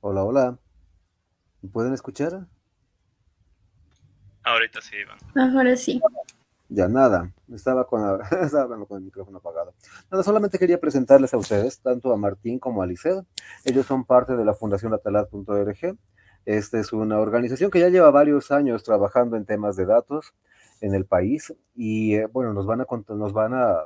[0.00, 0.58] Hola, hola.
[1.62, 2.46] ¿Me pueden escuchar?
[4.42, 5.18] Ahorita sí, Iván.
[5.54, 6.00] Ahora sí.
[6.68, 9.74] Ya nada, estaba con, la- estaba hablando con el micrófono apagado.
[10.10, 13.24] Nada, solamente quería presentarles a ustedes, tanto a Martín como a Liced.
[13.64, 15.96] Ellos son parte de la Fundación Atalat.org.
[16.46, 20.32] Esta es una organización que ya lleva varios años trabajando en temas de datos
[20.80, 23.84] en el país y eh, bueno, nos van a nos van a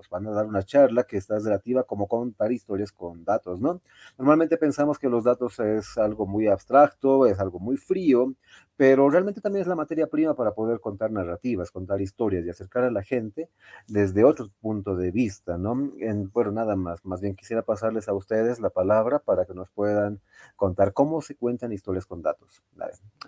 [0.00, 3.60] nos van a dar una charla que está relativa a cómo contar historias con datos,
[3.60, 3.82] ¿no?
[4.16, 8.32] Normalmente pensamos que los datos es algo muy abstracto, es algo muy frío,
[8.76, 12.84] pero realmente también es la materia prima para poder contar narrativas, contar historias y acercar
[12.84, 13.50] a la gente
[13.88, 15.92] desde otro punto de vista, ¿no?
[15.98, 19.68] En, bueno, nada más, más bien quisiera pasarles a ustedes la palabra para que nos
[19.68, 20.20] puedan
[20.56, 22.62] contar cómo se cuentan historias con datos.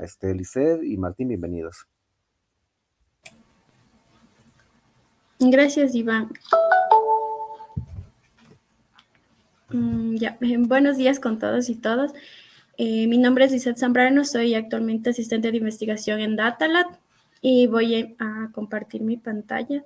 [0.01, 0.35] Este,
[0.83, 1.87] y Martín, bienvenidos.
[5.51, 6.31] Gracias, Iván.
[9.71, 10.17] Mm,
[10.69, 12.13] buenos días con todos y todas.
[12.79, 16.87] Eh, mi nombre es Lizeth Zambrano, soy actualmente asistente de investigación en Datalab
[17.41, 19.85] y voy a compartir mi pantalla.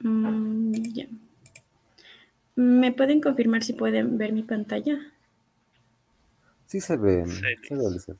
[0.00, 1.06] Mm, ya.
[2.56, 4.98] ¿Me pueden confirmar si pueden ver mi pantalla?
[6.66, 8.16] Sí se ve, Sí, se ve, Lisset.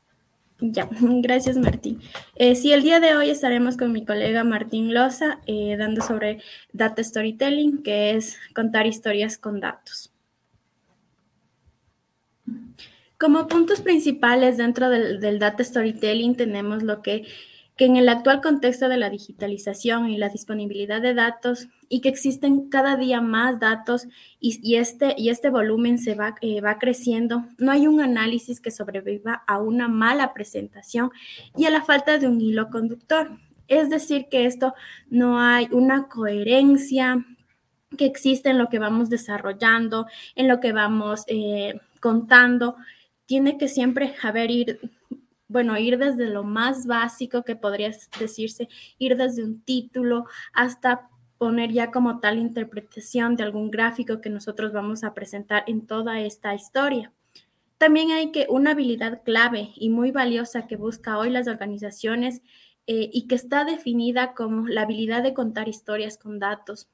[0.61, 2.01] Ya, gracias Martín.
[2.35, 6.41] Eh, sí, el día de hoy estaremos con mi colega Martín Loza eh, dando sobre
[6.73, 10.13] Data Storytelling, que es contar historias con datos.
[13.19, 17.27] Como puntos principales dentro del, del Data Storytelling tenemos lo que,
[17.77, 22.09] que en el actual contexto de la digitalización y la disponibilidad de datos y que
[22.09, 24.09] existen cada día más datos
[24.41, 28.71] y, este, y este volumen se va, eh, va creciendo, no hay un análisis que
[28.71, 31.11] sobreviva a una mala presentación
[31.55, 33.39] y a la falta de un hilo conductor.
[33.69, 34.75] Es decir, que esto
[35.11, 37.27] no hay una coherencia
[37.99, 42.77] que existe en lo que vamos desarrollando, en lo que vamos eh, contando.
[43.27, 44.81] Tiene que siempre haber ir,
[45.49, 48.69] bueno, ir desde lo más básico que podría decirse,
[48.99, 51.09] ir desde un título hasta
[51.39, 56.21] poner ya como tal interpretación de algún gráfico que nosotros vamos a presentar en toda
[56.21, 57.13] esta historia.
[57.79, 62.41] También hay que una habilidad clave y muy valiosa que busca hoy las organizaciones
[62.87, 66.89] eh, y que está definida como la habilidad de contar historias con datos.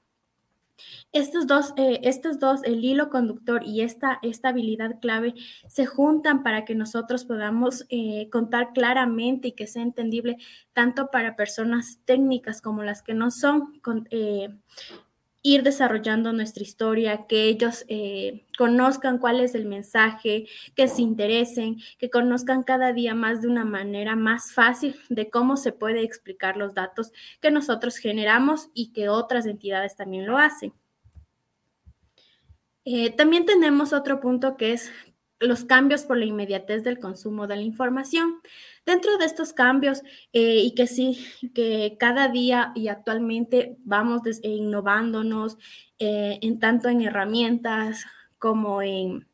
[1.12, 5.34] Estos dos, eh, estos dos, el hilo conductor y esta, esta habilidad clave,
[5.68, 10.38] se juntan para que nosotros podamos eh, contar claramente y que sea entendible
[10.72, 13.80] tanto para personas técnicas como las que no son,
[14.10, 14.48] eh,
[15.42, 20.46] ir desarrollando nuestra historia, que ellos eh, conozcan cuál es el mensaje,
[20.76, 25.56] que se interesen, que conozcan cada día más de una manera más fácil de cómo
[25.56, 30.72] se puede explicar los datos que nosotros generamos y que otras entidades también lo hacen.
[32.84, 34.90] Eh, también tenemos otro punto que es
[35.38, 38.40] los cambios por la inmediatez del consumo de la información.
[38.84, 40.02] Dentro de estos cambios,
[40.32, 41.24] eh, y que sí,
[41.54, 45.56] que cada día y actualmente vamos des, innovándonos
[45.98, 48.04] eh, en tanto en herramientas
[48.38, 49.28] como en,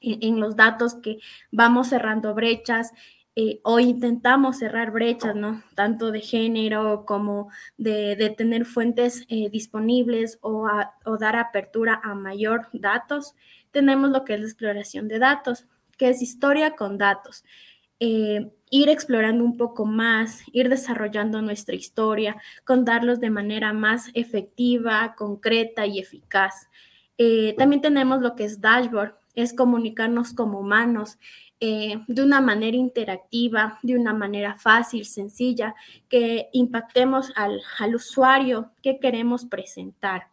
[0.00, 1.18] en, los datos que
[1.50, 2.92] vamos cerrando brechas.
[3.34, 5.62] Eh, o intentamos cerrar brechas, ¿no?
[5.74, 7.48] Tanto de género como
[7.78, 10.68] de, de tener fuentes eh, disponibles o,
[11.06, 13.34] o dar apertura a mayor datos
[13.72, 15.66] tenemos lo que es la exploración de datos,
[15.98, 17.44] que es historia con datos.
[17.98, 25.14] Eh, ir explorando un poco más, ir desarrollando nuestra historia, contarlos de manera más efectiva,
[25.14, 26.70] concreta y eficaz.
[27.18, 31.18] Eh, también tenemos lo que es dashboard, es comunicarnos como humanos
[31.60, 35.74] eh, de una manera interactiva, de una manera fácil, sencilla,
[36.08, 40.28] que impactemos al, al usuario que queremos presentar.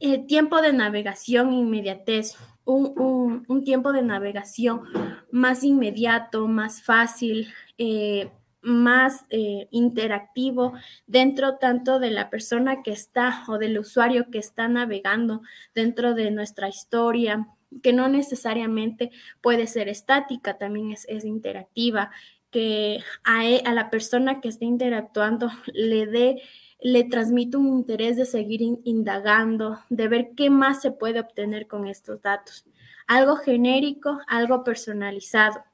[0.00, 2.36] El tiempo de navegación inmediatez,
[2.68, 4.82] un, un, tiempo de navegación
[5.30, 7.48] más inmediato, más fácil,
[7.78, 8.30] eh,
[8.60, 10.74] más eh, interactivo
[11.06, 15.40] dentro tanto de la persona que está o del usuario que está navegando
[15.74, 17.48] dentro de nuestra historia,
[17.82, 19.10] que no necesariamente
[19.40, 22.10] puede ser estática, también es, es interactiva,
[22.50, 26.42] que a, a, la persona que está interactuando le dé
[26.80, 31.66] le transmite un interés de seguir in, indagando, de ver qué más se puede obtener
[31.66, 32.64] con estos datos.
[33.06, 35.64] Algo genérico, algo personalizado.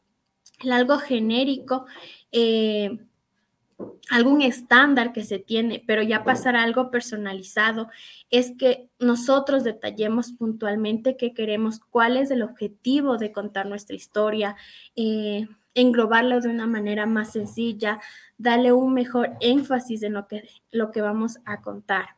[0.61, 1.85] El algo genérico,
[2.33, 2.99] eh,
[4.09, 7.89] algún estándar que se tiene, pero ya pasar a algo personalizado
[8.31, 14.56] es que nosotros detallemos puntualmente qué queremos, cuál es el objetivo de contar nuestra historia,
[14.97, 18.00] eh, englobarlo de una manera más sencilla,
[18.38, 22.17] darle un mejor énfasis en lo que, lo que vamos a contar.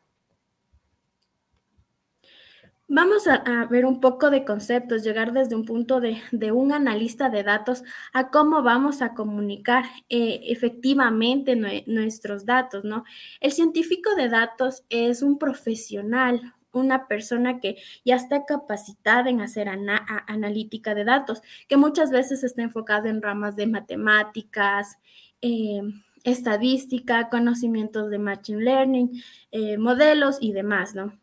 [2.89, 6.21] Vamos a, ver un poco de conceptos, llegar desde un punto de,
[6.53, 7.83] un analista de datos
[8.13, 13.03] a cómo vamos a comunicar eh, efectivamente nuestros datos, ¿no?
[13.41, 19.69] El científico de datos es un profesional, una persona que ya está capacitada en hacer
[19.69, 24.97] analítica de datos, que muchas veces está enfocado en ramas de matemáticas,
[25.41, 25.81] eh,
[26.23, 29.21] estadística, conocimientos de machine learning,
[29.51, 31.13] eh, modelos y demás, ¿no?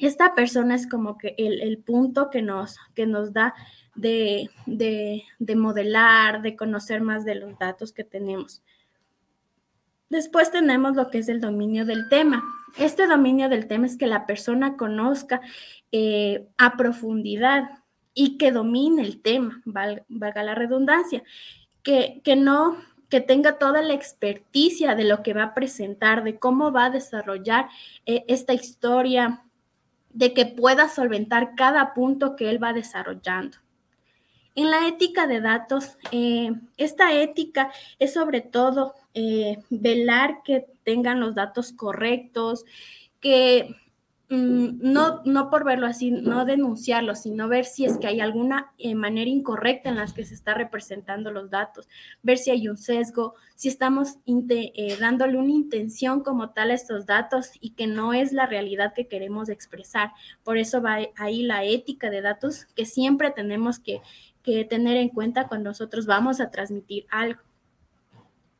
[0.00, 3.54] esta persona es como que el, punto que nos, que nos da
[3.94, 4.48] de,
[5.56, 8.62] modelar, de conocer más de los datos que tenemos.
[10.10, 12.42] Después tenemos lo que es el dominio del tema.
[12.76, 15.40] Este dominio del tema es que la persona conozca
[15.92, 17.70] eh, a profundidad
[18.12, 21.22] y que domine el tema, valga, la redundancia,
[21.82, 22.76] que, que no
[23.08, 26.90] que tenga toda la experticia de lo que va a presentar, de cómo va a
[26.90, 27.68] desarrollar
[28.06, 29.44] eh, esta historia,
[30.10, 33.58] de que pueda solventar cada punto que él va desarrollando.
[34.54, 41.20] En la ética de datos, eh, esta ética es sobre todo eh, velar que tengan
[41.20, 42.64] los datos correctos,
[43.20, 43.76] que
[44.32, 48.72] Mm, no, no por verlo así, no denunciarlo, sino ver si es que hay alguna
[48.78, 51.88] eh, manera incorrecta en la que se está representando los datos,
[52.22, 54.18] ver si hay un sesgo, si estamos
[55.00, 59.08] dándole una intención como tal a estos datos y que no es la realidad que
[59.08, 60.12] queremos expresar.
[60.44, 64.00] Por eso va ahí la ética de datos que siempre tenemos que,
[64.42, 67.40] que tener en cuenta cuando nosotros vamos a transmitir algo.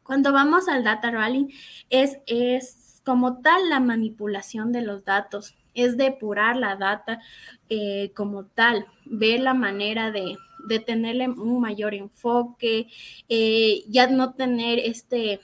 [0.02, 1.48] Cuando vamos al data rallying,
[1.88, 7.20] es, es como tal la manipulación de los datos es depurar la data
[7.68, 10.36] eh, como tal, ver la manera de,
[10.84, 12.88] tenerle un mayor enfoque,
[13.28, 15.40] eh, ya no tener este,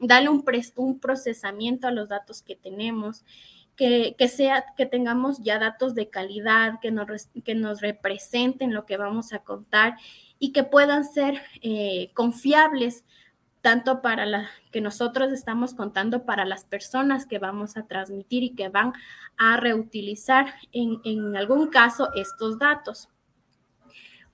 [0.00, 0.44] darle un,
[0.76, 3.24] un, procesamiento a los datos que tenemos.
[3.76, 8.96] Que, sea, que tengamos ya datos de calidad, que nos, que nos representen lo que
[8.96, 9.96] vamos a contar
[10.38, 13.04] y que puedan ser eh, confiables
[13.64, 18.54] tanto para la que nosotros estamos contando para las personas que vamos a transmitir y
[18.54, 18.92] que van
[19.38, 23.08] a reutilizar en, algún caso estos datos.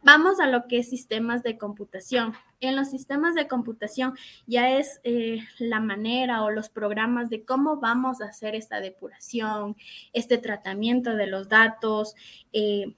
[0.02, 2.34] Vamos a lo que es sistemas de computación.
[2.60, 4.14] En los sistemas de computación
[4.46, 9.76] ya es eh, la manera o los programas de cómo vamos a hacer esta depuración,
[10.12, 12.14] este tratamiento de los datos,
[12.52, 12.94] eh,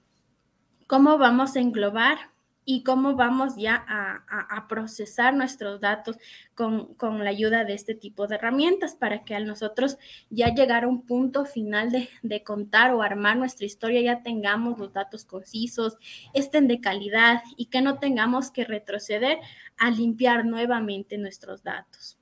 [0.87, 2.32] cómo vamos a englobar
[2.65, 6.17] y cómo vamos ya a, procesar nuestros datos
[6.55, 9.97] con, la ayuda de este tipo de herramientas para que a nosotros
[10.29, 14.93] ya llegar a un punto final de, contar o armar nuestra historia ya tengamos los
[14.93, 15.97] datos concisos,
[16.33, 19.39] estén de calidad y que no tengamos que retroceder
[19.77, 22.17] a limpiar nuevamente nuestros datos.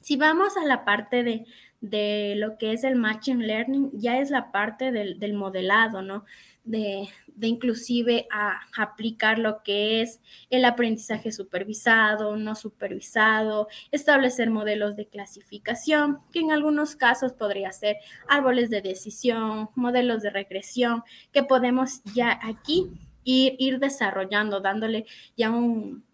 [0.00, 1.44] Si vamos a la parte de,
[1.80, 6.24] de lo que es el Machine Learning, ya es la parte del, del modelado, ¿no?
[6.68, 7.08] De,
[7.40, 10.20] inclusive a, aplicar lo que es
[10.50, 17.96] el aprendizaje supervisado, no supervisado, establecer modelos de clasificación, que en algunos casos podría ser
[18.28, 22.90] árboles de decisión, modelos de regresión, que podemos ya aquí
[23.24, 25.06] ir, ir desarrollando, dándole
[25.36, 26.04] ya un,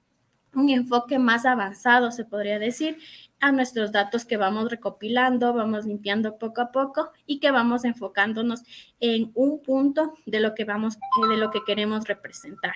[0.54, 2.98] un enfoque más avanzado, se podría decir,
[3.44, 8.62] a nuestros datos que vamos recopilando, vamos limpiando poco a poco y que vamos enfocándonos
[9.00, 12.74] en un punto de lo que vamos, eh, de lo que queremos representar.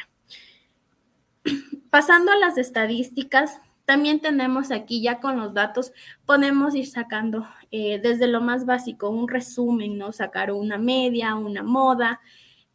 [1.91, 5.93] Pasando a las estadísticas, también tenemos aquí ya con los datos,
[6.27, 10.13] podemos ir sacando eh, desde lo más básico un resumen, ¿no?
[10.13, 12.21] Sacar una media, una moda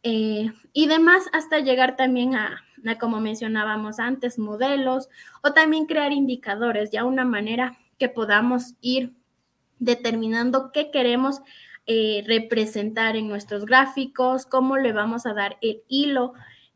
[0.02, 2.62] eh, y demás hasta llegar también a,
[3.00, 5.08] como mencionábamos antes, modelos
[5.42, 9.14] o también crear indicadores, ya una manera que podamos ir
[9.78, 11.40] determinando qué queremos
[11.86, 16.32] eh, representar en nuestros gráficos, cómo le vamos a dar el hilo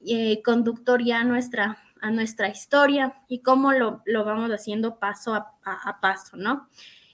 [0.07, 5.99] eh, conductor ya a nuestra, a nuestra historia y cómo lo, vamos haciendo paso a
[6.01, 6.69] paso, ¿no?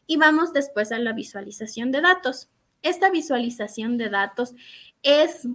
[0.07, 2.51] Y vamos después a la visualización de datos.
[2.83, 4.55] Esta visualización de datos
[5.03, 5.49] es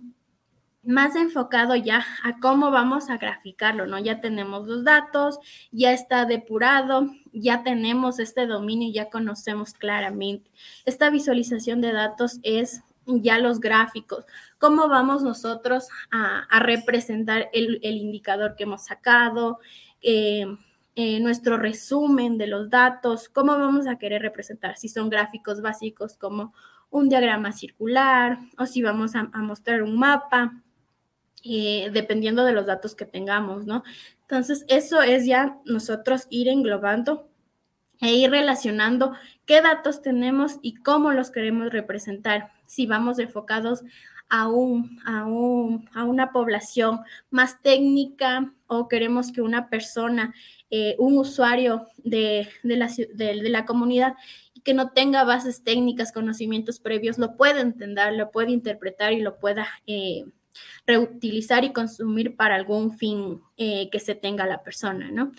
[0.89, 3.99] más enfocado ya a cómo vamos a graficarlo, ¿no?
[3.99, 5.37] Ya tenemos los datos,
[5.71, 10.49] ya está depurado, ya tenemos este dominio, ya conocemos claramente.
[10.85, 14.25] Esta visualización de datos es ya los gráficos,
[14.57, 19.59] cómo vamos nosotros a, representar el, indicador que hemos sacado,
[20.01, 20.47] eh,
[20.95, 26.15] eh, nuestro resumen de los datos, cómo vamos a querer representar, si son gráficos básicos
[26.17, 26.51] como
[26.89, 30.63] un diagrama circular o si vamos a mostrar un mapa,
[31.43, 33.83] eh, dependiendo de los datos que tengamos, ¿no?
[34.21, 37.29] Entonces, eso es ya nosotros ir englobando
[38.01, 39.13] e ir relacionando
[39.45, 42.51] qué datos tenemos y cómo los queremos representar.
[42.65, 43.83] Si vamos enfocados
[44.29, 50.33] a, un, a, a una población más técnica o queremos que una persona,
[50.69, 54.15] eh, un usuario de, la, de, la comunidad
[54.63, 59.39] que no tenga bases técnicas, conocimientos previos, lo pueda entender, lo pueda interpretar y lo
[59.39, 60.25] pueda eh,
[60.85, 65.31] reutilizar y consumir para algún fin eh, que se tenga la persona, ¿no?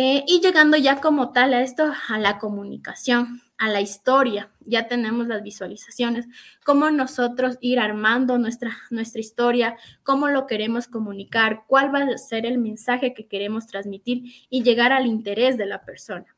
[0.00, 4.86] Eh, y llegando ya como tal a esto, a la comunicación, a la historia, ya
[4.86, 6.26] tenemos las visualizaciones,
[6.64, 12.46] cómo nosotros ir armando nuestra, nuestra historia, cómo lo queremos comunicar, cuál va a ser
[12.46, 16.36] el mensaje que queremos transmitir y llegar al interés de la persona.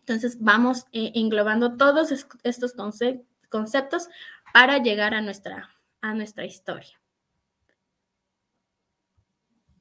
[0.00, 2.74] Entonces vamos eh, englobando todos estos
[3.48, 4.08] conceptos
[4.52, 5.70] para llegar a nuestra,
[6.02, 7.00] a nuestra historia.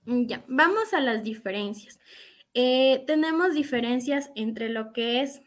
[0.06, 2.00] Ya, vamos a las diferencias.
[2.54, 5.42] Eh, tenemos diferencias entre lo que es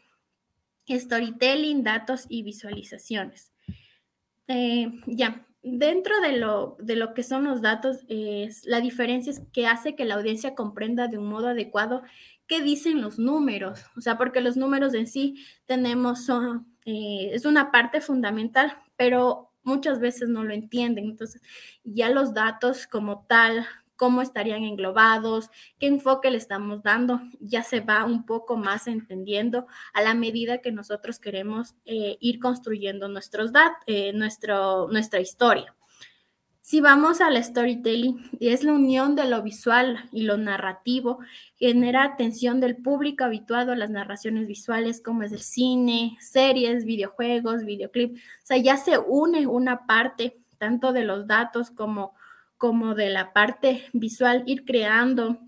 [0.89, 3.51] storytelling, datos y visualizaciones.
[4.47, 9.41] Eh, ya, dentro de lo, de lo que son los datos, es, la diferencia es
[9.53, 12.03] que hace que la audiencia comprenda de un modo adecuado
[12.47, 17.45] qué dicen los números, o sea, porque los números en sí tenemos, son, eh, es
[17.45, 21.05] una parte fundamental, pero muchas veces no lo entienden.
[21.05, 21.43] Entonces,
[21.83, 23.67] ya los datos como tal,
[23.99, 29.67] cómo estarían englobados, qué enfoque le estamos dando, ya se va un poco más entendiendo
[29.93, 33.51] a la medida que nosotros queremos eh, ir construyendo nuestros
[33.87, 35.75] eh, nuestro, nuestra historia.
[36.61, 41.19] Si vamos al storytelling, es la unión de lo visual y lo narrativo,
[41.57, 47.65] genera atención del público habituado a las narraciones visuales como es el cine, series, videojuegos,
[47.65, 48.17] videoclips.
[48.17, 52.13] O sea, ya se une una parte tanto de los datos como
[52.59, 55.39] como de la parte visual, ir creando,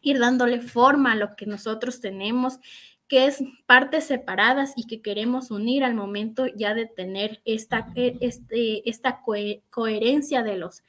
[0.00, 2.60] ir dándole forma a lo que nosotros tenemos,
[3.08, 8.16] que es partes separadas y que queremos unir al momento ya de tener esta, e,
[8.20, 9.20] este, esta
[9.70, 10.82] coherencia de los,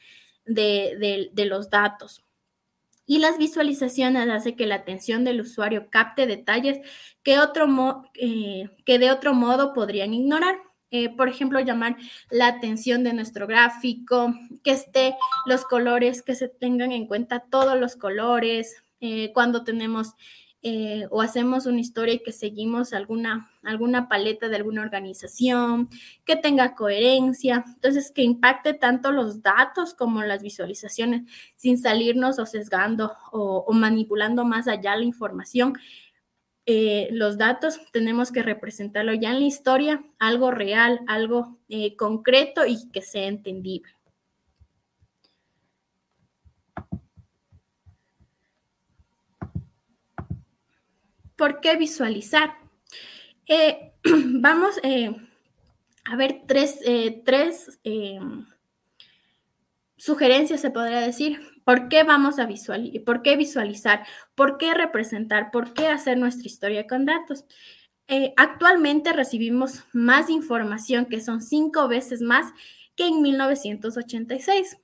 [0.46, 2.24] de, los datos.
[3.06, 6.80] Y las visualizaciones hace que la atención del usuario capte detalles
[7.24, 7.68] que, otro
[8.14, 10.56] eh, que de otro modo podrían ignorar.
[10.96, 11.98] Eh, por ejemplo, llamar
[12.30, 14.32] la atención de nuestro gráfico,
[14.64, 15.16] que esté
[15.48, 20.14] los colores, que se tengan en cuenta todos los colores, eh, cuando tenemos
[20.62, 25.90] eh, o hacemos una historia y que seguimos alguna, alguna paleta de alguna organización,
[26.26, 31.24] que tenga coherencia, entonces que impacte tanto los datos como las visualizaciones
[31.56, 35.74] sin salirnos o sesgando o, o manipulando más allá la información
[36.66, 42.66] eh, los datos tenemos que representarlo ya en la historia, algo real, algo eh, concreto
[42.66, 43.92] y que sea entendible.
[51.36, 52.56] ¿Por qué visualizar?
[53.46, 54.80] Eh, vamos
[56.06, 56.80] a ver tres,
[57.26, 57.80] tres
[60.04, 63.04] sugerencias, se podría decir, ¿Por qué vamos a visualizar?
[63.04, 64.06] ¿Por qué visualizar?
[64.36, 65.52] ¿Por qué representar?
[65.52, 67.46] ¿Por qué hacer nuestra historia con datos?
[68.08, 72.52] Eh, actualmente recibimos más información, que son cinco veces más
[72.96, 74.78] que en 1986.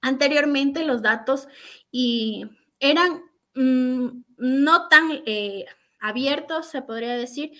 [0.00, 1.48] Anteriormente los datos
[1.90, 2.46] y
[2.80, 3.22] eran
[3.54, 5.66] mm, no tan eh,
[6.00, 7.52] abiertos, se podría decir,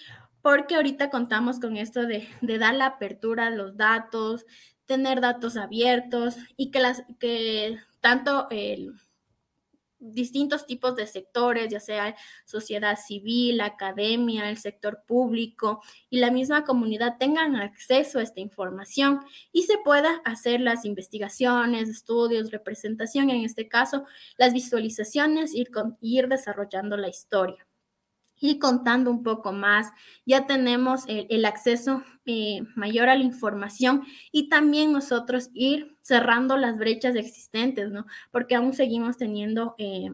[0.43, 4.45] porque ahorita contamos con esto de, de, dar la apertura a los datos,
[4.89, 8.49] tener datos abiertos y que, las, que tanto
[10.01, 16.65] distintos tipos de sectores, ya sea sociedad civil, academia, el sector público y la misma
[16.65, 19.21] comunidad tengan acceso a esta información
[19.53, 24.05] y se pueda hacer las investigaciones, estudios, representación, en este caso,
[24.39, 27.68] las visualizaciones, ir, ir desarrollando la historia
[28.41, 29.89] y contando un poco más.
[30.27, 36.79] Ya tenemos el, acceso eh, mayor a la información y también nosotros ir cerrando las
[36.79, 38.07] brechas existentes, ¿no?
[38.31, 40.11] Porque aún seguimos teniendo eh,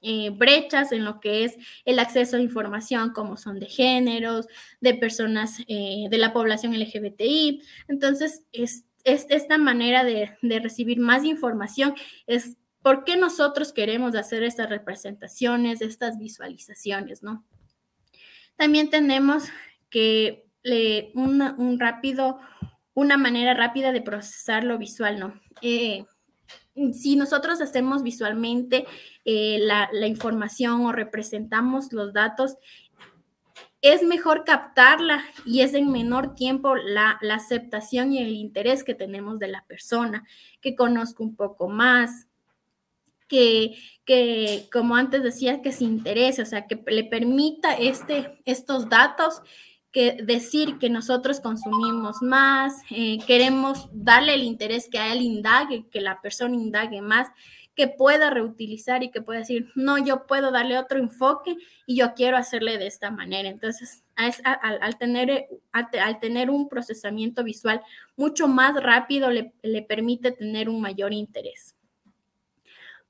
[0.00, 4.46] eh, brechas en lo que es el acceso a información, como son de géneros,
[4.80, 7.62] de personas de la población LGBTI.
[7.88, 11.94] Entonces, es, esta manera de recibir más información
[12.26, 17.44] es ¿Por qué nosotros queremos hacer estas representaciones, estas visualizaciones, no?
[18.56, 19.44] También tenemos
[19.88, 20.44] que
[21.14, 22.38] una, un rápido,
[22.94, 25.40] una manera rápida de procesar lo visual, ¿no?
[25.60, 26.04] Eh,
[26.92, 28.86] si nosotros hacemos visualmente
[29.24, 32.56] eh, la, información o representamos los datos,
[33.80, 38.94] es mejor captarla y es en menor tiempo la, la, aceptación y el interés que
[38.94, 40.24] tenemos de la persona,
[40.60, 42.28] que conozca un poco más,
[43.32, 49.40] que, como antes decía, que se interese, o sea, que le permita este, estos datos
[49.90, 55.86] que decir que nosotros consumimos más, eh, queremos darle el interés que a él indague,
[55.90, 57.28] que la persona indague más,
[57.74, 62.12] que pueda reutilizar y que pueda decir, no, yo puedo darle otro enfoque y yo
[62.14, 63.48] quiero hacerle de esta manera.
[63.48, 67.80] Entonces, al, tener, al, tener un procesamiento visual
[68.14, 71.74] mucho más rápido, le permite tener un mayor interés.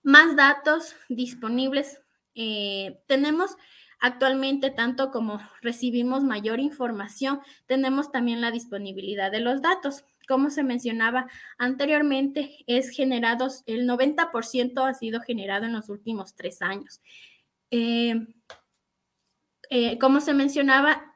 [0.02, 2.00] Más datos disponibles.
[2.34, 3.56] Eh, tenemos
[4.04, 10.04] Actualmente, tanto como recibimos mayor información, tenemos también la disponibilidad de los datos.
[10.26, 16.62] Como se mencionaba anteriormente, es generado, el 90% ha sido generado en los últimos tres
[16.62, 17.00] años.
[17.70, 18.26] Eh,
[19.70, 21.14] eh, como se mencionaba,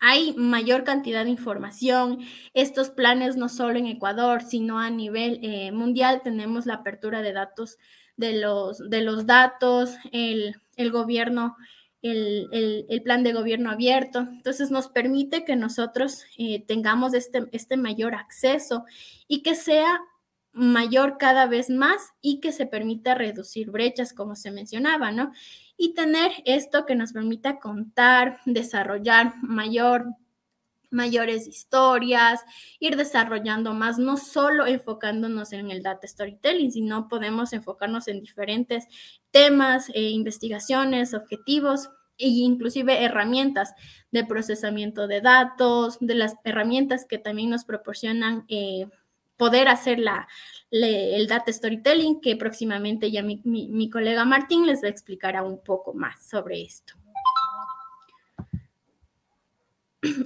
[0.00, 2.18] hay mayor cantidad de información.
[2.54, 5.40] Estos planes no solo en Ecuador, sino a nivel
[5.72, 7.78] mundial tenemos la apertura de datos
[8.16, 11.56] de los, de los datos, el el gobierno,
[12.02, 14.20] el, plan de gobierno abierto.
[14.20, 18.84] Entonces nos permite que nosotros eh, tengamos este, este mayor acceso
[19.26, 20.00] y que sea
[20.52, 25.32] mayor cada vez más y que se permita reducir brechas, como se mencionaba, ¿no?
[25.76, 30.06] Y tener esto que nos permita contar, desarrollar mayor
[30.90, 32.40] mayores historias,
[32.80, 38.86] ir desarrollando más, no solo enfocándonos en el data storytelling, sino podemos enfocarnos en diferentes
[39.30, 43.74] temas, e investigaciones, objetivos e inclusive herramientas
[44.10, 48.88] de procesamiento de datos, de las herramientas que también nos proporcionan eh,
[49.36, 50.28] poder hacer la,
[50.70, 55.62] el data storytelling, que próximamente ya mi, mi colega Martín les va a explicar un
[55.62, 56.94] poco más sobre esto.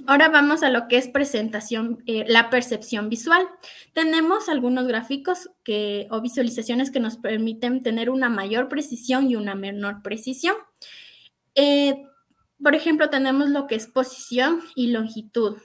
[0.07, 3.47] Ahora vamos a lo que es presentación, eh, la percepción visual.
[3.93, 9.55] Tenemos algunos gráficos que, o visualizaciones que nos permiten tener una mayor precisión y una
[9.55, 10.55] menor precisión.
[11.55, 12.03] Eh,
[12.61, 15.57] por ejemplo, tenemos lo que es posición y longitud.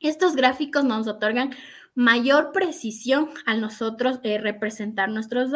[0.00, 1.54] Estos gráficos nos otorgan
[1.94, 5.50] mayor precisión a nosotros eh, representar nuestros,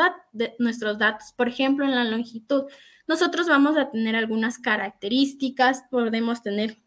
[0.59, 1.33] nuestros datos.
[1.33, 2.64] Por ejemplo, en la longitud,
[3.07, 6.79] nosotros vamos a tener algunas características, podemos tener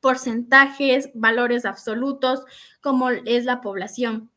[0.00, 2.44] porcentajes, valores absolutos,
[2.80, 4.30] como es la población.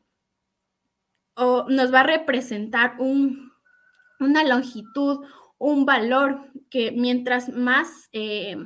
[1.34, 5.24] O nos va a representar una longitud,
[5.58, 8.56] un valor que mientras más, eh,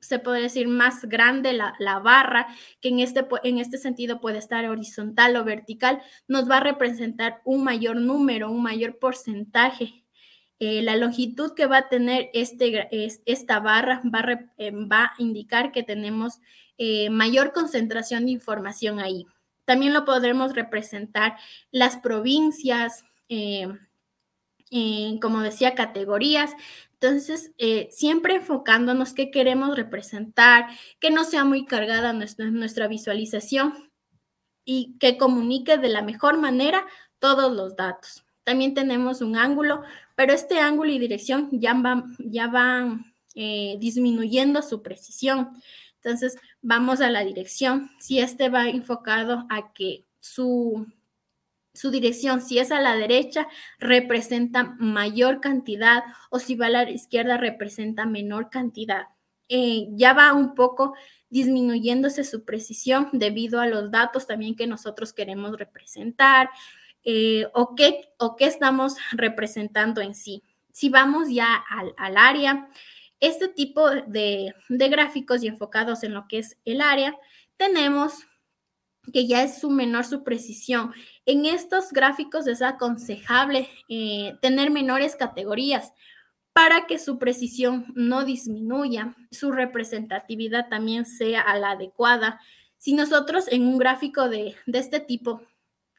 [0.00, 2.46] se puede decir, más grande la, la, barra,
[2.80, 7.40] que en este, en este sentido puede estar horizontal o vertical, nos va a representar
[7.44, 10.04] un mayor número, un mayor porcentaje
[10.60, 12.88] eh, la longitud que va a tener este,
[13.26, 14.02] esta barra
[14.56, 16.40] eh, va, a indicar que tenemos
[16.78, 19.26] eh, mayor concentración de información ahí.
[19.64, 21.36] También lo podremos representar
[21.70, 23.04] las provincias,
[25.20, 26.52] como decía, categorías.
[26.94, 27.52] Entonces,
[27.90, 30.66] siempre enfocándonos qué queremos representar,
[31.00, 33.90] que no sea muy cargada nuestra visualización
[34.64, 36.84] y que comunique de la mejor manera
[37.18, 38.24] todos los datos.
[38.44, 39.82] También tenemos un ángulo,
[40.14, 45.50] pero este ángulo y dirección ya van, ya van eh, disminuyendo su precisión.
[46.02, 47.90] Entonces, vamos a la dirección.
[47.98, 50.86] Si este va enfocado a que su,
[51.78, 56.90] su dirección, si es a la derecha, representa mayor cantidad o si va a la
[56.90, 59.06] izquierda, representa menor cantidad.
[59.48, 60.94] Eh, ya va un poco
[61.30, 66.50] disminuyéndose su precisión debido a los datos también que nosotros queremos representar,
[67.04, 70.42] eh, o, qué, o qué estamos representando en sí.
[70.72, 71.54] Si vamos ya
[71.96, 72.68] al, área,
[73.20, 77.16] este tipo de, gráficos y enfocados en lo que es el área,
[77.56, 78.27] tenemos
[79.12, 80.92] que ya es su menor su precisión.
[81.26, 85.92] En estos gráficos es aconsejable eh, tener menores categorías
[86.52, 92.40] para que su precisión no disminuya, su representatividad también sea a la adecuada.
[92.78, 95.42] Si nosotros en un gráfico de, de este tipo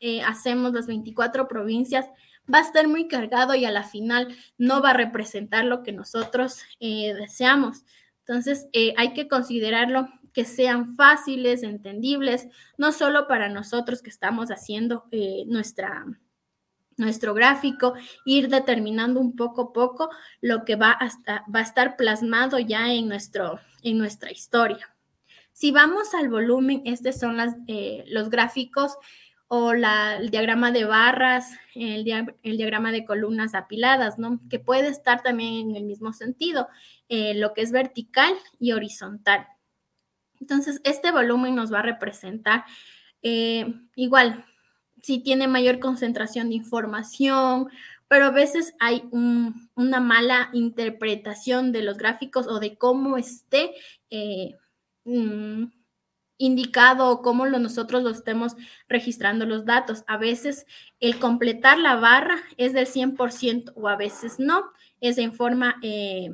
[0.01, 2.07] eh, hacemos las 24 provincias,
[2.53, 5.91] va a estar muy cargado y a la final no va a representar lo que
[5.91, 7.83] nosotros eh, deseamos.
[8.25, 15.05] Entonces, hay que considerarlo que sean fáciles, entendibles, no solo para nosotros que estamos haciendo
[15.47, 16.05] nuestra,
[16.97, 17.93] nuestro gráfico,
[18.25, 20.09] ir determinando un poco a poco
[20.41, 21.09] lo que va a,
[21.53, 24.95] va a estar plasmado ya en, nuestro, en nuestra historia.
[25.53, 27.55] Si vamos al volumen, estos son las,
[28.07, 28.97] los gráficos
[29.51, 32.05] o el diagrama de barras, el,
[32.43, 34.39] diagrama de columnas apiladas, ¿no?
[34.47, 36.67] Que puede estar también en el mismo sentido,
[37.09, 39.47] eh, lo que es vertical y horizontal.
[40.39, 42.65] Entonces, este volumen nos va a representar
[43.21, 44.45] eh, igual,
[45.01, 47.69] si tiene mayor concentración de información,
[48.07, 53.71] pero a veces hay una mala interpretación de los gráficos o de cómo esté
[54.09, 54.55] eh,
[55.05, 55.65] mm,
[56.37, 58.55] indicado o cómo nosotros lo estemos
[58.87, 60.03] registrando los datos.
[60.07, 60.65] A veces
[60.99, 64.71] el completar la barra es del 100% o a veces no,
[65.01, 66.31] es en forma eh,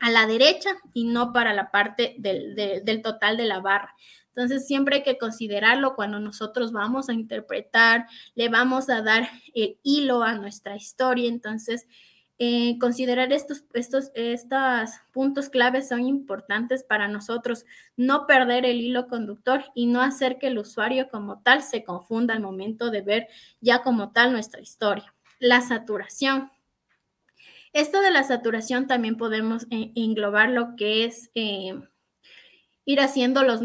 [0.00, 3.94] a la derecha y no para la parte del total de la barra.
[4.28, 8.06] Entonces, siempre hay que considerarlo cuando nosotros vamos a interpretar,
[8.36, 11.28] le vamos a dar el hilo a nuestra historia.
[11.28, 11.88] Entonces,
[12.40, 17.64] eh, considerar estos, estos, estos puntos claves son importantes para nosotros,
[17.96, 22.34] no perder el hilo conductor y no hacer que el usuario como tal se confunda
[22.34, 23.26] al momento de ver
[23.60, 25.12] ya como tal nuestra historia.
[25.40, 26.52] La saturación.
[27.78, 31.80] Esto de la saturación también podemos eh, englobar lo que es eh,
[32.84, 33.60] ir haciendo los,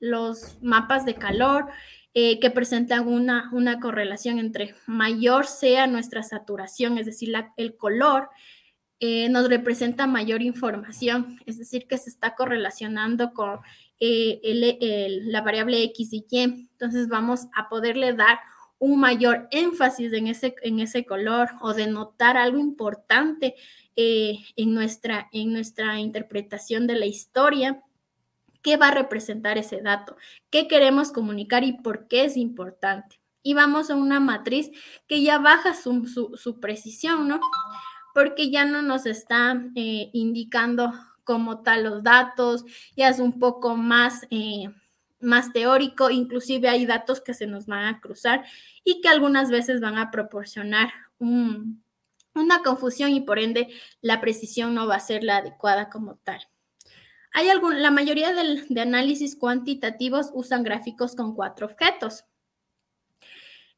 [0.00, 1.66] los mapas de calor
[2.14, 8.30] eh, que presentan una, una correlación entre mayor sea nuestra saturación, es decir, el color,
[9.00, 13.60] nos representa mayor información, es decir, que se está correlacionando con
[14.00, 16.40] la variable X y Y.
[16.40, 18.38] Entonces vamos a poderle dar
[18.78, 23.54] un mayor énfasis en ese, en ese color o denotar algo importante
[23.96, 27.82] en, nuestra, en nuestra interpretación de la historia
[28.62, 30.16] qué va a representar ese dato,
[30.50, 33.20] qué queremos comunicar y por qué es importante.
[33.42, 34.70] Y vamos a una matriz
[35.06, 37.40] que ya baja su, precisión, ¿no?
[38.14, 40.92] Porque ya no nos está eh, indicando
[41.24, 42.64] como tal los datos,
[42.96, 44.70] ya es un poco más, eh,
[45.20, 48.44] más teórico, inclusive hay datos que se nos van a cruzar
[48.84, 53.68] y que algunas veces van a proporcionar una confusión y por ende
[54.00, 56.40] la precisión no va a ser la adecuada como tal.
[57.32, 62.24] Hay algún, la mayoría de, análisis cuantitativos usan gráficos con cuatro objetos.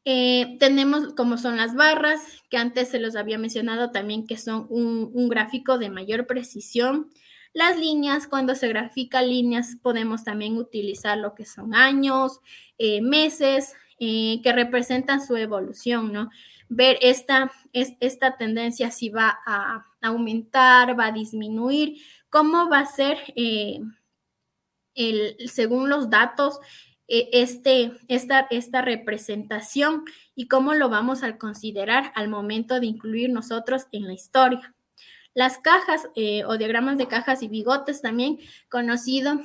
[0.05, 4.67] Eh, tenemos como son las barras, que antes se los había mencionado también, que son
[4.71, 7.11] un, gráfico de mayor precisión.
[7.53, 12.41] Las líneas, cuando se grafica líneas, podemos también utilizar lo que son años,
[12.79, 16.31] eh, meses, eh, que representan su evolución, ¿no?
[16.69, 23.19] Ver esta, esta tendencia si va a aumentar, va a disminuir, cómo va a ser,
[23.35, 23.81] eh,
[24.95, 26.61] el, según los datos,
[27.09, 30.05] e, este, esta, esta representación
[30.37, 34.75] y cómo lo vamos a considerar al momento de incluir nosotros en la historia.
[35.35, 38.39] Las cajas eh, o diagramas de cajas y bigotes también
[38.69, 39.41] conocido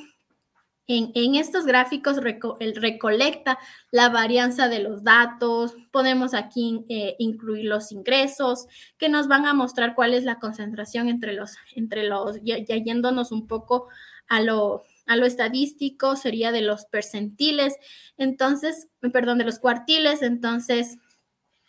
[0.88, 2.18] en, estos gráficos
[2.60, 3.58] el recolecta
[3.92, 8.68] la varianza de los datos, podemos aquí eh, incluir los ingresos
[8.98, 13.32] que nos van a mostrar cuál es la concentración entre los, entre los, ya, yéndonos
[13.32, 13.88] un poco
[14.28, 17.76] a lo, a lo estadístico, sería de los percentiles,
[18.18, 20.98] entonces, perdón, de los cuartiles, entonces,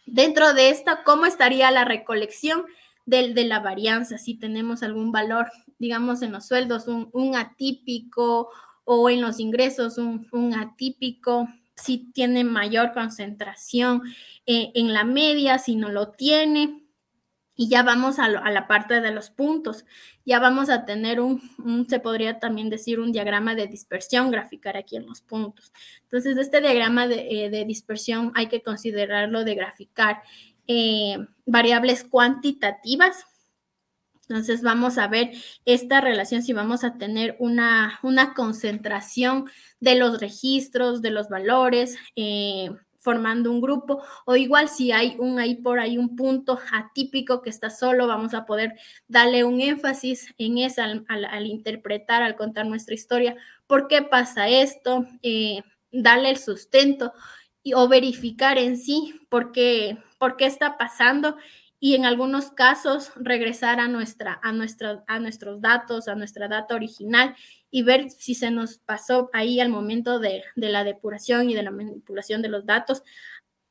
[0.04, 2.66] dentro de esta, ¿cómo estaría la recolección?
[3.06, 5.46] De, de, la varianza, si tenemos algún valor,
[5.78, 8.50] digamos, en los sueldos, un, un atípico
[8.86, 14.02] o en los ingresos un, atípico, si tiene mayor concentración
[14.46, 16.82] eh, en la media, si no lo tiene.
[17.56, 19.84] Y ya vamos a, la parte de los puntos.
[20.24, 21.40] Ya vamos a tener un,
[21.88, 25.72] se podría también decir, un diagrama de dispersión, graficar aquí en los puntos.
[26.02, 30.22] Entonces, este diagrama de, eh, dispersión hay que considerarlo de graficar
[30.66, 33.24] eh, variables cuantitativas.
[34.28, 35.30] Entonces vamos a ver
[35.64, 39.48] esta relación si vamos a tener una, una concentración
[39.78, 42.70] de los registros, de los valores, eh,
[43.06, 47.50] formando un grupo, o igual si hay un ahí por ahí un punto atípico que
[47.50, 48.74] está solo, vamos a poder
[49.06, 53.36] darle un énfasis en eso al, interpretar, al contar nuestra historia,
[53.68, 57.12] por qué pasa esto, eh, darle el sustento
[57.62, 61.36] y, o verificar en sí por qué, por qué está pasando
[61.78, 66.74] y en algunos casos regresar a, nuestra, a, nuestra, a nuestros datos, a nuestra data
[66.74, 67.36] original
[67.70, 71.70] y ver si se nos pasó ahí al momento de, la depuración y de la
[71.70, 73.02] manipulación de los datos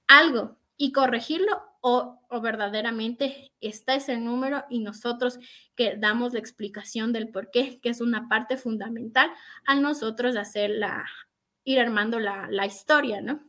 [0.08, 5.40] algo y corregirlo o, o, verdaderamente está ese número y nosotros
[5.76, 9.32] que damos la explicación del por qué, que es una parte fundamental
[9.66, 11.06] a nosotros hacer la,
[11.64, 13.42] ir armando la, la historia, ¿no?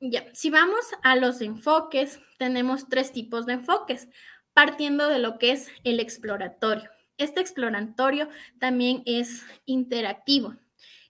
[0.00, 4.08] Ya, si vamos a los enfoques, tenemos tres tipos de enfoques,
[4.52, 6.90] partiendo de lo que es el exploratorio.
[7.16, 8.28] Este exploratorio
[8.58, 10.54] también es interactivo,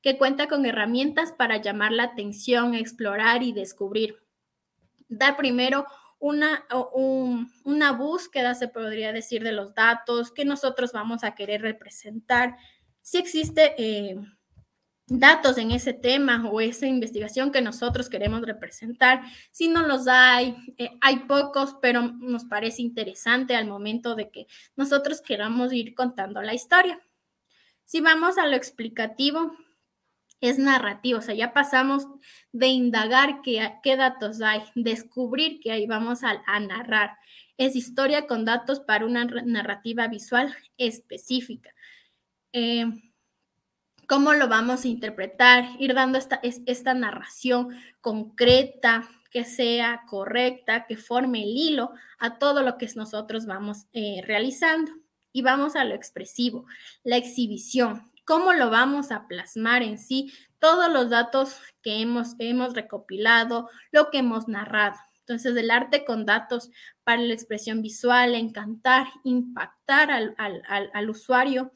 [0.02, 4.22] que cuenta con herramientas para llamar la atención, explorar y descubrir.
[5.08, 5.86] Da primero
[6.20, 6.64] una,
[7.64, 12.56] una búsqueda, se podría decir, de los datos que nosotros vamos a querer representar.
[13.02, 14.16] Si existe eh,
[15.06, 19.22] datos en ese tema o esa investigación que nosotros queremos representar.
[19.50, 24.46] Si no los hay, eh, hay pocos, pero nos parece interesante al momento de que
[24.74, 27.00] nosotros queramos ir contando la historia.
[27.84, 29.52] Si vamos a lo explicativo,
[30.40, 32.06] es narrativo, o sea, ya pasamos
[32.52, 37.16] de indagar qué, qué datos hay, descubrir que ahí vamos a, narrar.
[37.56, 41.70] Es historia con datos para una narrativa visual específica.
[42.52, 42.86] Eh,
[44.08, 45.64] ¿Cómo lo vamos a interpretar?
[45.78, 52.62] Ir dando esta, esta narración concreta, que sea correcta, que forme el hilo a todo
[52.62, 54.92] lo que nosotros vamos eh, realizando.
[55.32, 56.64] Y vamos a lo expresivo,
[57.04, 62.74] la exhibición, cómo lo vamos a plasmar en sí, todos los datos que hemos, hemos
[62.74, 64.96] recopilado, lo que hemos narrado.
[65.20, 66.70] Entonces, el arte con datos
[67.04, 71.72] para la expresión visual, encantar, impactar al, al, usuario,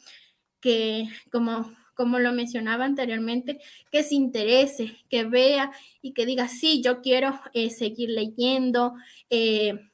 [0.60, 3.60] que como, como lo mencionaba anteriormente,
[3.90, 8.94] que se interese, que vea y que diga, sí, yo quiero eh, seguir leyendo,
[9.28, 9.90] eh,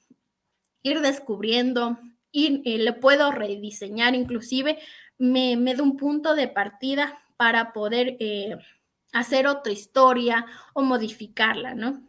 [0.85, 1.99] ir descubriendo,
[2.31, 4.79] ir, eh, le puedo rediseñar inclusive
[5.19, 8.17] me, da un punto de partida para poder
[9.13, 12.07] hacer otra historia o modificarla, ¿no?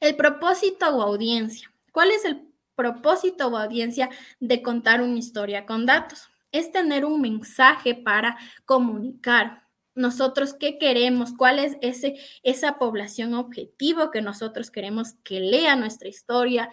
[0.00, 1.70] El propósito o audiencia.
[1.92, 2.42] ¿Cuál es el
[2.74, 6.31] propósito o audiencia de contar una historia con datos?
[6.52, 9.62] Es tener un mensaje para comunicar.
[9.94, 16.08] Nosotros qué queremos, cuál es ese, esa población objetivo que nosotros queremos que lea nuestra
[16.08, 16.70] historia,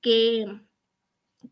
[0.00, 0.46] que,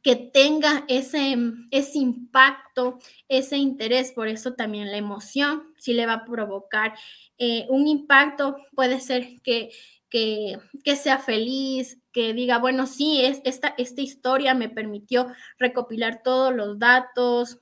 [0.03, 1.37] que tenga ese,
[1.71, 6.95] ese impacto, ese interés, por eso también la emoción, si le va a provocar
[7.39, 9.71] eh, un impacto, puede ser que,
[10.11, 10.59] que,
[10.97, 15.27] sea feliz, que diga, bueno, sí, es, esta, esta historia me permitió
[15.59, 17.61] recopilar todos los datos,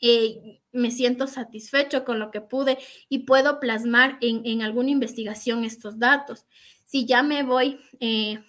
[0.00, 2.78] eh, me siento satisfecho con lo que pude
[3.08, 6.46] y puedo plasmar en, alguna investigación estos datos.
[6.84, 8.42] Si ya me voy eh,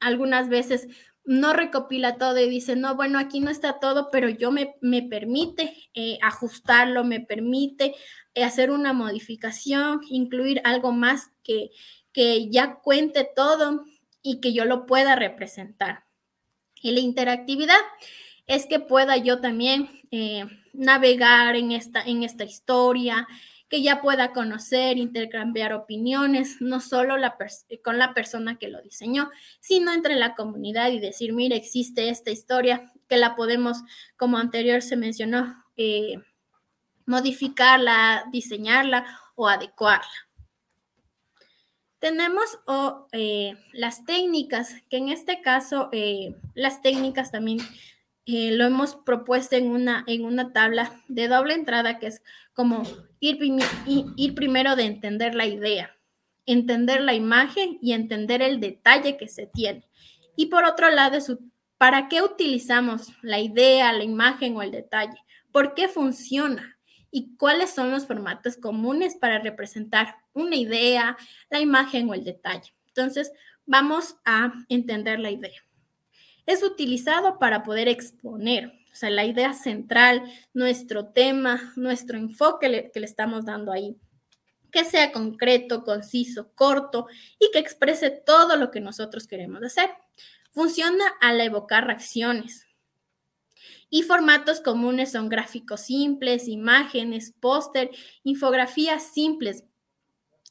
[0.00, 0.88] algunas veces
[1.24, 5.02] no recopila todo y dice, no, bueno, aquí no está todo, pero yo me, me
[5.02, 7.94] permite eh, ajustarlo, me permite
[8.42, 11.70] hacer una modificación, incluir algo más que,
[12.12, 13.84] que ya cuente todo
[14.22, 16.04] y que yo lo pueda representar.
[16.82, 17.80] Y la interactividad
[18.46, 19.88] es que pueda yo también
[20.72, 23.26] navegar en esta, en esta historia,
[23.70, 27.36] que ya pueda conocer, intercambiar opiniones, no solo la
[27.84, 29.30] con la persona que lo diseñó,
[29.60, 33.78] sino entre la comunidad y decir, mire, existe esta historia que la podemos,
[34.16, 36.16] como anterior se mencionó, eh,
[37.06, 39.06] modificarla, diseñarla
[39.36, 40.10] o adecuarla.
[42.00, 42.58] Tenemos
[43.12, 47.58] eh, las técnicas, que en este caso eh, las técnicas también
[48.52, 52.82] lo hemos propuesto en una, en una tabla de doble entrada que es como
[53.20, 55.96] ir, primero de entender la idea,
[56.46, 59.88] entender la imagen y entender el detalle que se tiene.
[60.36, 61.18] Y por otro lado,
[61.78, 65.18] ¿para qué utilizamos la idea, la imagen o el detalle?
[65.52, 66.78] ¿Por qué funciona?
[67.10, 71.16] ¿Y cuáles son los formatos comunes para representar una idea,
[71.50, 72.72] la imagen o el detalle?
[72.88, 73.32] Entonces,
[73.66, 75.60] vamos a entender la idea.
[76.46, 80.22] Es utilizado para poder exponer, o sea, la idea central,
[80.52, 83.96] nuestro tema, nuestro enfoque que le estamos dando ahí.
[84.70, 87.06] Que sea concreto, conciso, corto
[87.38, 89.90] y que exprese todo lo que nosotros queremos hacer.
[90.52, 92.66] Funciona al evocar reacciones.
[93.88, 97.90] Y formatos comunes son gráficos simples, imágenes, póster,
[98.22, 99.64] infografías simples,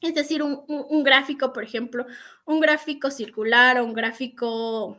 [0.00, 2.06] es decir, un, un, gráfico, por ejemplo,
[2.46, 4.98] un gráfico circular o un gráfico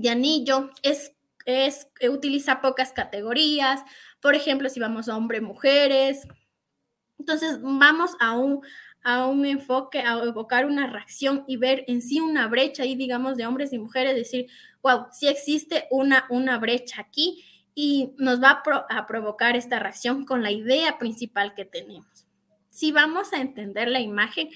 [0.00, 3.82] de anillo, es es, eh, utiliza pocas categorías,
[4.20, 6.26] por ejemplo, si vamos a hombre, mujeres.
[7.18, 8.62] Entonces, vamos a un,
[9.02, 13.36] a un enfoque, a evocar una reacción y ver en sí una brecha ahí, digamos,
[13.36, 14.46] de hombres y mujeres, decir,
[14.82, 20.42] wow, sí existe una, una brecha aquí y nos va a provocar esta reacción con
[20.42, 22.26] la idea principal que tenemos.
[22.70, 24.48] Si vamos a entender la imagen,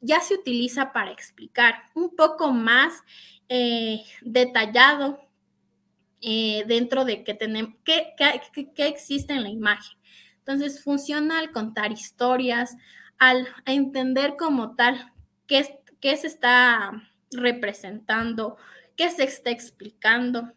[0.00, 3.02] ya se utiliza para explicar un poco más
[3.48, 5.20] eh, detallado
[6.20, 8.14] eh, dentro de que tenemos, qué,
[8.76, 9.98] existe en la imagen.
[10.38, 12.76] Entonces, funciona al contar historias,
[13.18, 15.12] al entender como tal
[15.46, 16.92] qué, qué se está
[17.30, 18.56] representando,
[18.96, 20.52] qué se está explicando.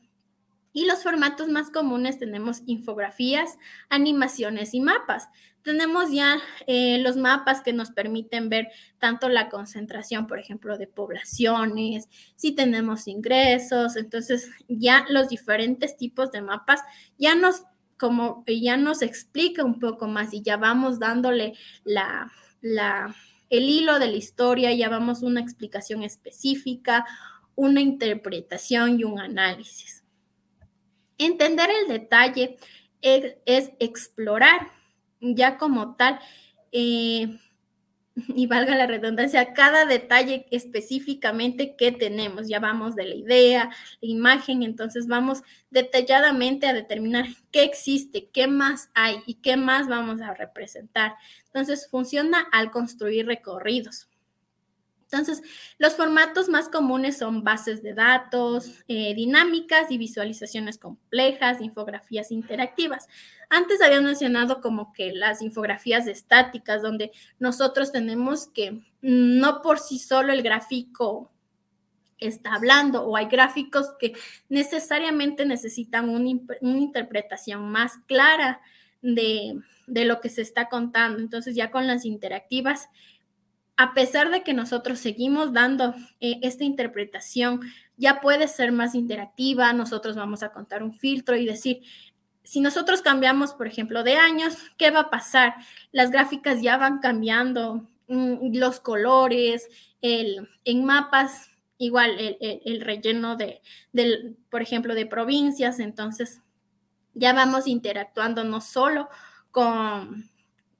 [0.71, 3.57] Y los formatos más comunes tenemos infografías,
[3.89, 5.29] animaciones y mapas.
[5.63, 10.87] Tenemos ya eh, los mapas que nos permiten ver tanto la concentración, por ejemplo, de
[10.87, 16.81] poblaciones, si tenemos ingresos, entonces ya los diferentes tipos de mapas
[17.17, 17.63] ya nos
[17.99, 21.53] como ya nos explica un poco más y ya vamos dándole
[21.83, 27.05] la, el hilo de la historia, ya vamos una explicación específica,
[27.55, 30.05] una interpretación y un análisis.
[31.19, 32.57] Entender el detalle
[33.01, 34.71] es, explorar
[35.21, 36.19] ya como tal.
[36.71, 37.37] Eh,
[38.35, 42.47] y valga la redundancia, cada detalle específicamente que tenemos.
[42.47, 43.69] Ya vamos de la idea,
[44.01, 49.87] la imagen, entonces vamos detalladamente a determinar qué existe, qué más hay y qué más
[49.87, 51.15] vamos a representar.
[51.45, 54.08] Entonces funciona al construir recorridos.
[55.11, 55.41] Entonces,
[55.79, 63.07] los formatos más comunes son bases de datos, eh, dinámicas y visualizaciones complejas, infografías interactivas.
[63.49, 69.97] Antes había mencionado como que las infografías estáticas, donde nosotros tenemos que no por sí
[69.97, 71.31] solo el gráfico
[72.19, 74.13] está hablando o hay gráficos que
[74.47, 76.29] necesariamente necesitan una,
[76.61, 78.61] interpretación más clara
[79.01, 81.17] de, de lo que se está contando.
[81.17, 82.89] Entonces ya con las interactivas
[83.79, 87.61] a pesar de que nosotros seguimos dando eh, esta interpretación,
[87.95, 91.83] ya puede ser más interactiva, nosotros vamos a contar un filtro y decir,
[92.43, 95.55] si nosotros cambiamos, por ejemplo, de años, ¿qué va a pasar?
[95.93, 99.69] Las gráficas ya van cambiando, mm, los colores,
[100.01, 103.61] el, en mapas, igual el, relleno de,
[103.93, 106.41] del, por ejemplo, de provincias, entonces
[107.13, 109.07] ya vamos interactuando no solo
[109.51, 110.29] con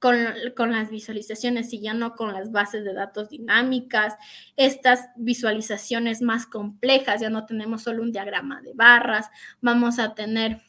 [0.00, 4.16] con, las visualizaciones y ya no con las bases de datos dinámicas,
[4.56, 10.62] estas visualizaciones más complejas, ya no tenemos solo un diagrama de barras, vamos a tener,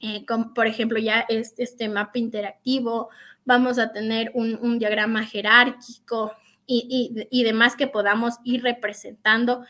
[0.00, 0.24] eh,
[0.54, 3.10] por ejemplo, ya este, este, mapa interactivo,
[3.44, 6.32] vamos a tener un, diagrama jerárquico
[6.66, 9.64] y, y demás que podamos ir representando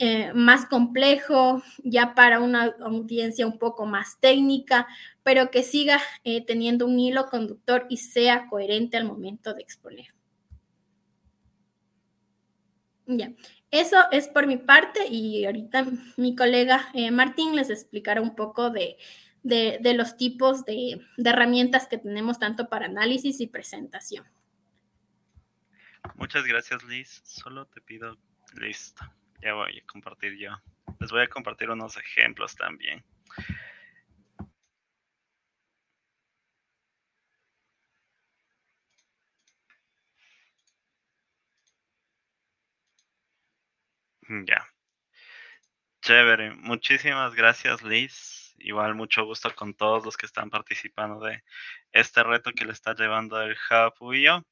[0.00, 4.86] eh, más complejo, ya para una audiencia un poco más técnica,
[5.24, 10.06] pero que siga eh, teniendo un hilo conductor y sea coherente al momento de exponer.
[13.06, 13.32] Ya,
[13.72, 18.70] eso es por mi parte y ahorita mi colega eh, Martín les explicará un poco
[18.70, 18.98] de,
[19.96, 24.24] los tipos de, de herramientas que tenemos tanto para análisis y presentación.
[26.14, 27.20] Muchas gracias, Liz.
[27.24, 28.16] Solo te pido,
[28.54, 29.04] listo
[29.40, 30.50] ya voy a compartir yo.
[31.00, 33.04] Les voy a compartir unos ejemplos también.
[44.46, 44.66] Ya.
[46.02, 46.50] Chévere.
[46.54, 48.54] Muchísimas gracias, Liz.
[48.58, 51.42] Igual mucho gusto con todos los que están participando de
[51.92, 54.44] este reto que le está llevando el Hub.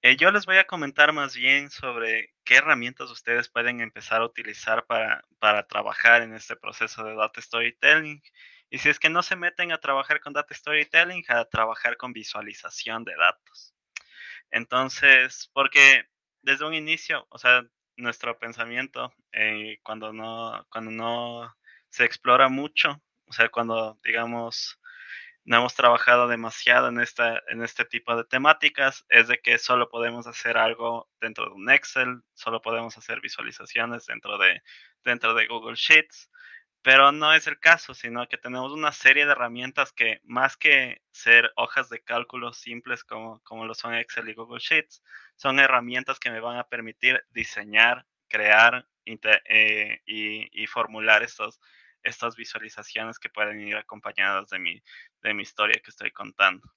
[0.00, 4.26] Eh, yo les voy a comentar más bien sobre qué herramientas ustedes pueden empezar a
[4.26, 8.22] utilizar para, para trabajar en este proceso de data storytelling.
[8.70, 12.12] Y si es que no se meten a trabajar con data storytelling, a trabajar con
[12.12, 13.74] visualización de datos.
[14.50, 16.04] Entonces, porque
[16.42, 17.64] desde un inicio, o sea,
[17.96, 21.56] nuestro pensamiento, eh, cuando, no, cuando no
[21.88, 24.78] se explora mucho, o sea, cuando, digamos,
[25.48, 29.88] no hemos trabajado demasiado en, esta, en este tipo de temáticas es de que solo
[29.88, 34.62] podemos hacer algo dentro de un Excel, solo podemos hacer visualizaciones dentro de,
[35.04, 36.30] dentro de Google Sheets,
[36.82, 41.00] pero no es el caso, sino que tenemos una serie de herramientas que más que
[41.12, 45.02] ser hojas de cálculo simples como, como lo son Excel y Google Sheets,
[45.36, 51.58] son herramientas que me van a permitir diseñar, crear eh, y, y formular estos,
[52.02, 54.82] estas visualizaciones que pueden ir acompañadas de mi,
[55.22, 56.68] de mi historia que estoy contando.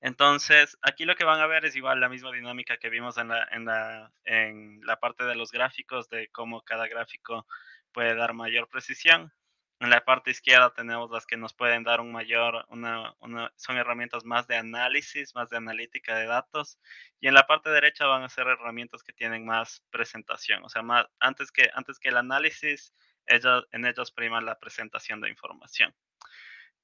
[0.00, 3.28] Entonces, aquí lo que van a ver es igual la misma dinámica que vimos en
[3.28, 7.46] la, en la, en la parte de los gráficos, de cómo cada gráfico
[7.92, 9.32] puede dar mayor precisión.
[9.80, 13.14] En la parte izquierda tenemos las que nos pueden dar un mayor, una,
[13.56, 16.78] son herramientas más de análisis, más de analítica de datos.
[17.18, 20.62] Y en la parte derecha van a ser herramientas que tienen más presentación.
[20.64, 22.92] O sea, más, antes, que, antes que el análisis,
[23.26, 25.94] ellos, en ellos prima la presentación de información.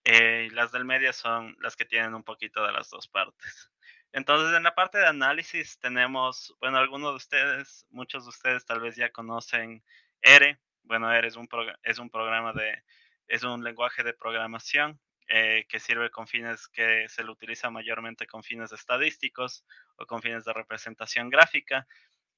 [0.09, 3.73] Eh, las del medio son las que tienen un poquito de las dos partes.
[4.13, 8.81] Entonces, en la parte de análisis tenemos, bueno, algunos de ustedes, muchos de ustedes tal
[8.81, 9.83] vez ya conocen
[10.23, 10.61] R.
[10.85, 11.49] Bueno, R es un,
[11.83, 12.85] es un programa de,
[13.27, 18.29] es un lenguaje de programación eh, que sirve con fines que se lo utiliza mayormente
[18.29, 19.65] con fines estadísticos
[19.97, 21.89] o con fines de representación gráfica.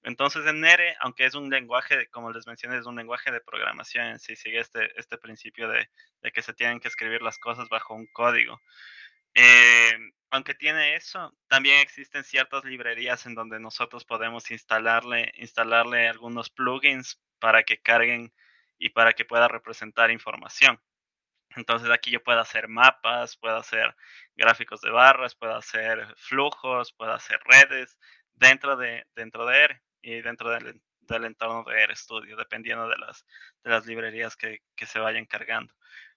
[0.02, 4.18] Entonces en R, aunque es un lenguaje, como les mencioné, es un lenguaje de programación,
[4.18, 5.88] sí sigue este, este principio de,
[6.32, 8.60] que se tienen que escribir las cosas bajo un código.
[9.34, 9.98] Eh,
[10.30, 17.20] aunque tiene eso, también existen ciertas librerías en donde nosotros podemos instalarle, instalarle algunos plugins
[17.38, 18.32] para que carguen
[18.78, 20.80] y para que pueda representar información.
[21.56, 23.96] Entonces aquí yo puedo hacer mapas, puedo hacer
[24.36, 27.98] gráficos de barras, puedo hacer flujos, puedo hacer redes
[28.34, 33.24] dentro de, dentro de R y dentro del, del entorno de RStudio, dependiendo de las,
[33.64, 35.74] de las librerías que, que se vayan cargando.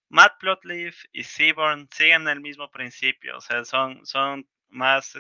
[0.10, 5.16] Matplotlib y Seaborn siguen el mismo principio, o sea, son, son más,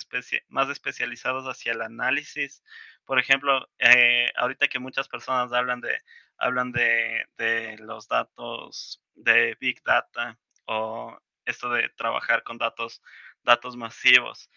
[0.49, 2.63] más especializados hacia el análisis.
[3.05, 5.97] Por ejemplo, eh, ahorita que muchas personas hablan de,
[6.37, 13.01] hablan de, de, los datos de Big Data o esto de trabajar con datos,
[13.43, 14.49] datos masivos.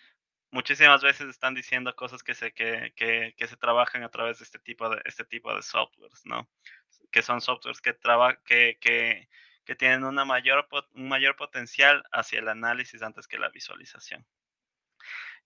[0.54, 4.44] Muchísimas veces están diciendo cosas que se, que, que, que se trabajan a través de
[4.44, 6.48] este tipo de, este tipo de softwares, ¿no?
[7.10, 9.28] Que son softwares que, traba, que, que,
[9.64, 14.24] que tienen una mayor, un mayor potencial hacia el análisis antes que la visualización.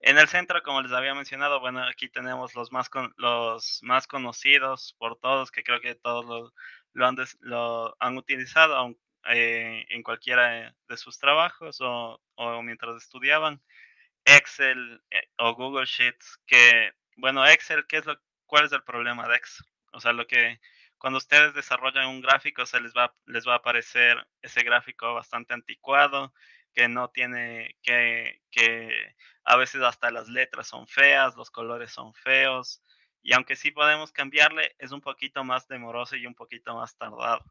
[0.00, 4.94] En el centro, como les había mencionado, bueno, aquí tenemos los más, los más conocidos
[4.98, 6.52] por todos, que creo que todos lo,
[6.92, 8.94] lo, han, lo han, utilizado
[9.30, 13.62] eh, en cualquiera de sus trabajos o, o mientras estudiaban.
[14.24, 19.28] Excel eh, o Google Sheets, que, bueno, Excel, ¿qué es lo, ¿cuál es el problema
[19.28, 19.66] de Excel?
[19.92, 20.60] O sea, lo que
[20.98, 25.54] cuando ustedes desarrollan un gráfico, se les va, les va a aparecer ese gráfico bastante
[25.54, 26.32] anticuado,
[26.74, 29.14] que no tiene, que, que
[29.44, 32.82] a veces hasta las letras son feas, los colores son feos,
[33.22, 37.44] y aunque sí podemos cambiarle, es un poquito más demoroso y un poquito más tardado.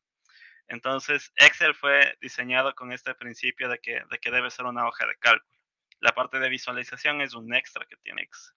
[0.68, 5.06] Entonces, Excel fue diseñado con este principio de que, de que debe ser una hoja
[5.08, 5.57] de cálculo.
[6.00, 8.56] La parte de visualización es un extra que tiene Excel.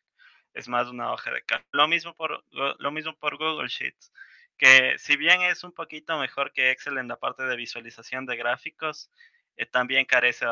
[0.53, 1.70] Es más una hoja de cálculo.
[1.72, 4.12] Lo mismo por, lo mismo por Google Sheets,
[4.59, 8.36] que si bien es un poquito mejor que Excel en la parte de visualización de
[8.36, 9.11] gráficos,
[9.57, 10.47] eh, también, carece,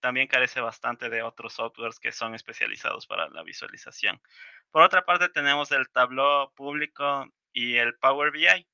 [0.00, 4.20] también carece bastante de otros softwares que son especializados para la visualización.
[4.70, 8.66] Por otra parte, tenemos el Tableau público y el Power BI.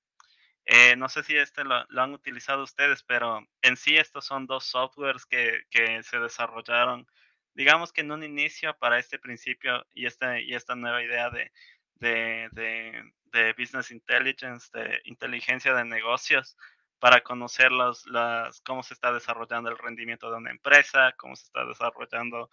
[0.65, 4.65] Eh, no sé si este lo, han utilizado ustedes, pero en sí estos son dos
[4.65, 7.07] softwares que, que, se desarrollaron,
[7.55, 11.53] digamos que en un inicio para este principio y, este, y esta nueva idea de,
[11.97, 16.57] de, de, de business intelligence, de inteligencia de negocios,
[17.03, 21.65] para conocer las, cómo se está desarrollando el rendimiento de una empresa, cómo se está
[21.65, 22.49] desarrollando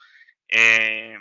[0.48, 1.20] eh,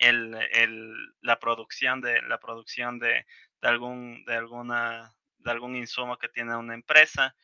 [0.00, 3.24] la producción de la producción de,
[3.62, 7.36] algún de alguna de algún insumo que tiene una empresa.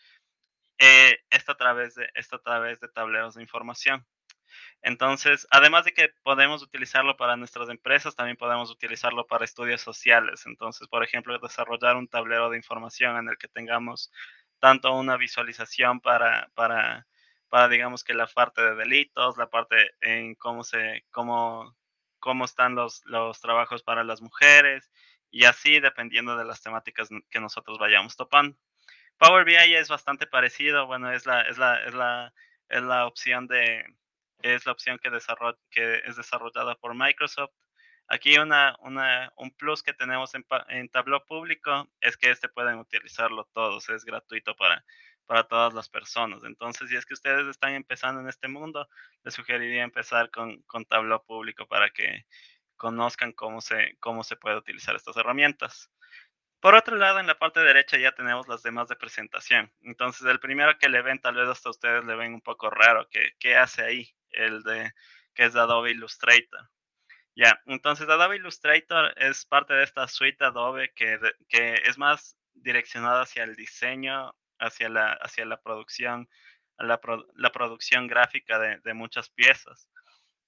[0.78, 4.04] Eh, esto a través de esto a través de tableros de información.
[4.82, 10.46] Entonces, además de que podemos utilizarlo para nuestras empresas, también podemos utilizarlo para estudios sociales.
[10.46, 14.12] Entonces, por ejemplo, desarrollar un tablero de información en el que tengamos
[14.58, 17.06] tanto una visualización para, para,
[17.48, 21.76] para digamos que la parte de delitos, la parte en cómo se, cómo,
[22.18, 24.90] cómo están los, los trabajos para las mujeres
[25.30, 28.56] y así dependiendo de las temáticas que nosotros vayamos topando.
[29.18, 32.34] Power BI es bastante parecido, bueno, es la, es la, es la,
[32.68, 33.84] es la opción de,
[34.40, 35.10] es la opción que,
[35.70, 37.52] que es desarrollada por Microsoft
[38.08, 42.78] Aquí una, una, un plus que tenemos en, en Tableau público es que este pueden
[42.78, 44.84] utilizarlo todos, es gratuito para,
[45.26, 46.44] para todas las personas.
[46.44, 48.88] Entonces, si es que ustedes están empezando en este mundo,
[49.24, 52.26] les sugeriría empezar con, con Tableau público para que
[52.76, 55.90] conozcan cómo se, cómo se puede utilizar estas herramientas.
[56.60, 59.72] Por otro lado, en la parte derecha ya tenemos las demás de presentación.
[59.82, 63.08] Entonces, el primero que le ven, tal vez hasta ustedes le ven un poco raro,
[63.10, 64.14] que ¿qué hace ahí?
[64.30, 64.92] El de,
[65.34, 66.70] que es de Adobe Illustrator.
[67.34, 71.18] Ya, entonces Adobe Illustrator es parte de esta suite Adobe que,
[71.48, 76.28] que es más direccionada hacia el diseño, hacia la, hacia la producción,
[76.78, 77.00] la,
[77.34, 79.88] la producción gráfica de, de, muchas piezas.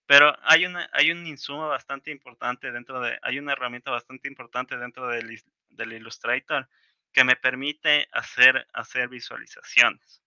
[0.07, 4.79] Pero hay, una, hay un insumo bastante importante dentro de, hay una herramienta bastante importante
[4.79, 6.69] dentro del, del Illustrator
[7.13, 10.23] que me permite hacer, hacer visualizaciones.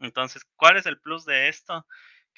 [0.00, 1.86] Entonces, ¿cuál es el plus de esto?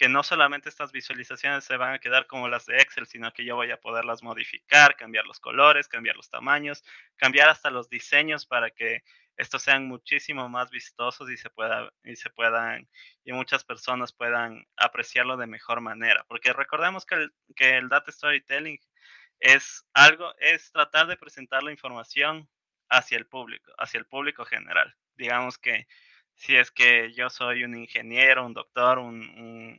[0.00, 3.44] Que no solamente estas visualizaciones se van a quedar como las de Excel, sino que
[3.44, 6.82] yo voy a poderlas modificar, cambiar los colores, cambiar los tamaños,
[7.16, 9.02] cambiar hasta los diseños para que
[9.36, 12.88] estos sean muchísimo más vistosos y se pueda y se puedan
[13.24, 18.10] y muchas personas puedan apreciarlo de mejor manera, porque recordemos que el, que el data
[18.10, 18.80] storytelling
[19.38, 22.48] es algo es tratar de presentar la información
[22.88, 24.96] hacia el público, hacia el público general.
[25.16, 25.86] Digamos que
[26.40, 29.20] si es que yo soy un ingeniero, un doctor, un,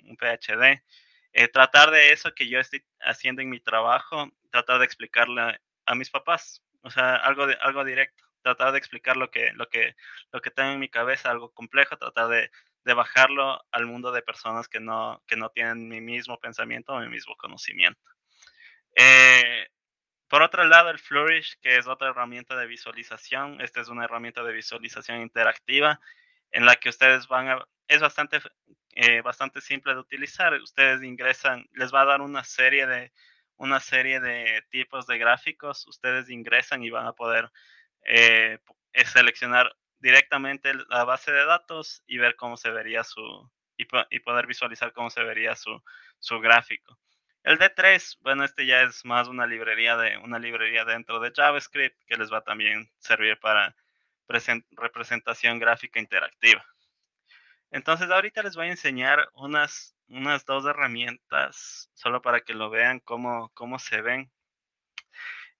[0.07, 0.84] un, PhD,
[1.34, 5.95] eh, tratar de eso que yo estoy haciendo en mi trabajo, tratar de explicarle a
[5.95, 9.95] mis papás, o sea, algo, de, algo directo, tratar de explicar lo que, lo, que,
[10.32, 12.51] lo que tengo en mi cabeza, algo complejo, tratar de,
[12.86, 16.99] de bajarlo al mundo de personas que no, que no tienen mi mismo pensamiento o
[16.99, 18.07] mi mismo conocimiento.
[18.95, 19.68] Eh,
[20.28, 24.43] por otro lado, el Flourish, que es otra herramienta de visualización, esta es una herramienta
[24.43, 25.99] de visualización interactiva
[26.52, 28.39] en la que ustedes van a, es bastante,
[28.95, 30.54] eh, bastante simple de utilizar.
[30.54, 33.12] Ustedes ingresan, les va a dar una serie de,
[33.58, 35.88] una serie de tipos de gráficos.
[35.88, 37.52] Ustedes ingresan y van a poder
[38.06, 38.60] eh,
[39.06, 44.93] seleccionar directamente la base de datos y ver cómo se vería su, y, poder visualizar
[44.93, 45.82] cómo se vería su,
[46.20, 46.97] su gráfico.
[47.43, 51.99] El D3, bueno, este ya es más una librería de una librería dentro de JavaScript
[52.06, 53.76] que les va también servir para
[54.28, 56.65] representación gráfica interactiva.
[57.72, 62.99] Entonces, ahorita les voy a enseñar unas, unas dos herramientas, solo para que lo vean
[62.99, 64.32] cómo, cómo se ven.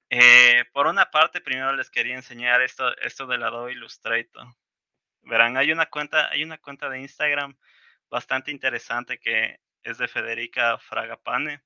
[0.10, 4.46] Eh, por una parte, primero les quería enseñar esto, esto del Adobe Illustrator.
[5.22, 7.58] Verán, hay una cuenta, hay una cuenta de Instagram
[8.10, 11.62] bastante interesante que es de Federica Fragapane.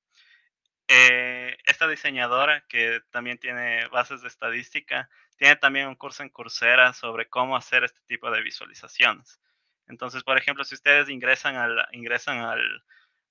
[0.87, 6.93] Eh, esta diseñadora, que también tiene bases de estadística, tiene también un curso en Coursera
[6.93, 9.39] sobre cómo hacer este tipo de visualizaciones.
[9.87, 12.39] Entonces, por ejemplo, si ustedes ingresan al, ingresan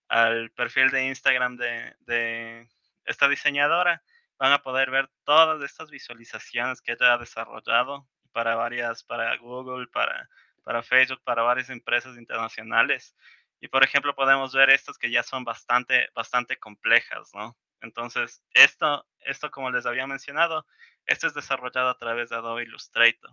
[0.08, 2.68] al, perfil de Instagram de, de,
[3.04, 4.02] esta diseñadora,
[4.38, 9.88] van a poder ver todas estas visualizaciones que ella ha desarrollado para varias, para Google,
[9.88, 10.28] para,
[10.62, 13.16] para Facebook, para varias empresas internacionales.
[13.60, 17.56] Y por ejemplo, podemos ver estas que ya son bastante, bastante complejas, ¿no?
[17.80, 20.66] Entonces, esto, esto, como les había mencionado,
[21.06, 23.30] esto es desarrollado a través de Adobe Illustrator.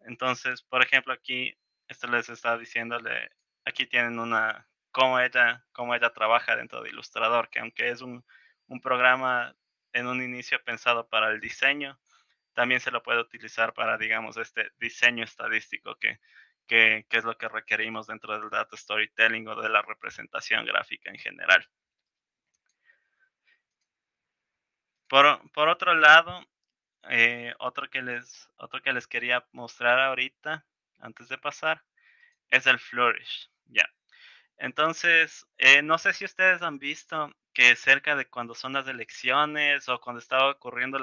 [0.00, 1.56] Entonces, por ejemplo, aquí,
[1.88, 3.30] esto les está diciéndole,
[3.64, 8.24] aquí tienen una, cómo ella, cómo ella trabaja dentro de Illustrator, que aunque es un,
[8.66, 9.54] un programa
[9.92, 11.98] en un inicio pensado para el diseño,
[12.54, 16.20] también se lo puede utilizar para, digamos, este diseño estadístico que
[16.66, 21.18] que, es lo que requerimos dentro del data storytelling o de la representación gráfica en
[21.18, 21.68] general.
[25.08, 26.46] Por, otro lado,
[27.08, 30.64] eh, otro, que les, otro que les quería mostrar ahorita,
[30.98, 31.82] antes de pasar,
[32.48, 33.50] es el Flourish.
[33.66, 33.88] Ya.
[34.58, 39.88] Entonces, eh, no sé si ustedes han visto que cerca de cuando son las elecciones
[39.88, 40.98] o cuando estaba ocurriendo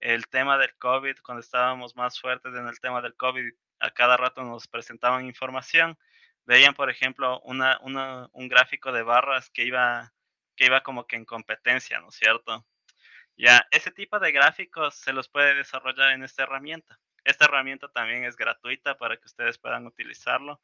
[0.00, 4.16] el tema del COVID, cuando estábamos más fuertes en el tema del COVID a cada
[4.16, 5.98] rato nos presentaban información.
[6.44, 10.12] Veían, por ejemplo, una, un gráfico de barras que iba,
[10.56, 12.64] que iba como que en competencia, ¿no es cierto?
[13.38, 16.98] Ya, ese tipo de gráficos se los puede desarrollar en esta herramienta.
[17.24, 20.60] Esta herramienta también es gratuita para que ustedes puedan utilizarlo.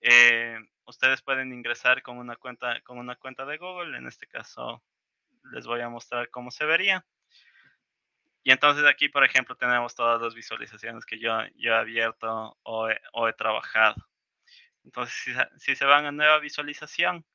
[0.00, 3.98] Eh, ustedes pueden ingresar con una cuenta con una cuenta de Google.
[3.98, 4.82] En este caso,
[5.52, 7.04] les voy a mostrar cómo se vería.
[8.42, 12.88] Y entonces aquí, por ejemplo, tenemos todas las visualizaciones que yo, yo he abierto o
[12.88, 13.96] he, trabajado.
[14.84, 17.26] Entonces, si, se van a nueva visualización,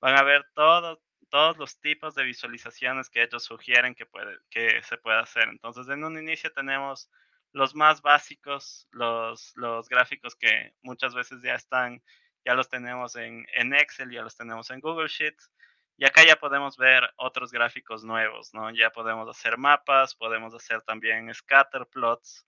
[0.00, 5.20] van a ver todo, todos los tipos de visualizaciones que ellos sugieren que, se pueda
[5.20, 5.48] hacer.
[5.48, 7.10] Entonces, en un inicio tenemos
[7.52, 9.54] los más básicos, los,
[9.88, 12.02] gráficos que muchas veces ya están,
[12.44, 15.50] ya los tenemos en, en Excel, ya los tenemos en Google Sheets.
[15.96, 18.70] Y acá ya podemos ver otros gráficos nuevos, ¿no?
[18.70, 22.46] Ya podemos hacer mapas, podemos hacer también scatter plots,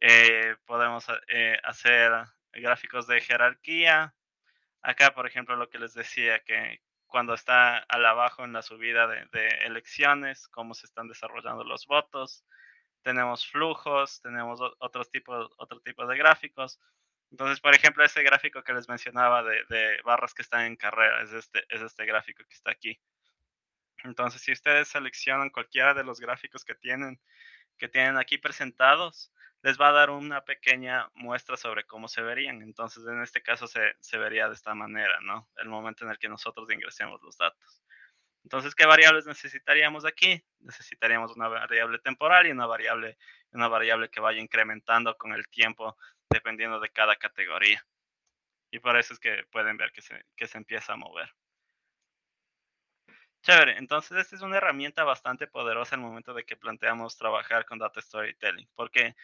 [0.00, 2.12] eh, podemos eh, hacer
[2.52, 4.14] gráficos de jerarquía.
[4.82, 6.80] Acá, por ejemplo, lo que les decía, que
[7.14, 11.86] cuando está al abajo en la subida de, de elecciones, cómo se están desarrollando los
[11.86, 12.44] votos.
[13.02, 16.80] Tenemos flujos, tenemos otros tipos, otro tipo de gráficos.
[17.30, 21.32] Entonces, por ejemplo, ese gráfico que les mencionaba de, barras que están en carrera, es
[21.32, 23.00] este, es este gráfico que está aquí.
[24.02, 27.20] Entonces, si ustedes seleccionan cualquiera de los gráficos que tienen,
[27.78, 29.32] que tienen aquí presentados,
[29.64, 32.60] les va a dar una pequeña muestra sobre cómo se verían.
[32.60, 35.48] Entonces, en este caso se, se vería de esta manera, ¿no?
[35.56, 37.82] El momento en el que nosotros ingresemos los datos.
[38.42, 40.44] Entonces, ¿qué variables necesitaríamos aquí?
[40.60, 43.16] Necesitaríamos una variable temporal y una variable,
[43.52, 45.96] una variable que vaya incrementando con el tiempo
[46.28, 47.82] dependiendo de cada categoría.
[48.70, 51.34] Y por eso es que pueden ver que se, que se empieza a mover.
[53.40, 57.78] Chévere, entonces esta es una herramienta bastante poderosa el momento de que planteamos trabajar con
[57.78, 59.14] Data Storytelling, porque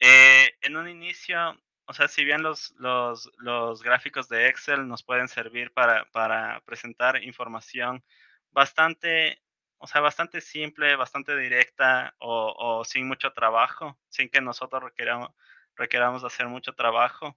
[0.00, 5.02] eh, en un inicio, o sea, si bien los, los, los gráficos de Excel nos
[5.02, 8.04] pueden servir para, para presentar información
[8.52, 9.42] bastante,
[9.78, 15.30] o sea, bastante simple, bastante directa o, o sin mucho trabajo, sin que nosotros requeramos,
[15.76, 17.36] requeramos hacer mucho trabajo.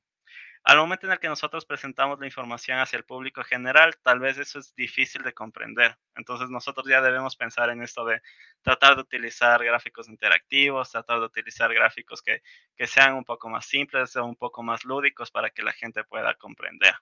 [0.67, 4.37] Al momento en el que nosotros presentamos la información hacia el público general, tal vez
[4.37, 5.97] eso es difícil de comprender.
[6.13, 8.21] Entonces nosotros ya debemos pensar en esto de
[8.63, 12.41] tratar de utilizar gráficos interactivos, tratar de utilizar gráficos que,
[12.75, 16.03] que sean un poco más simples o un poco más lúdicos para que la gente
[16.03, 16.95] pueda comprender.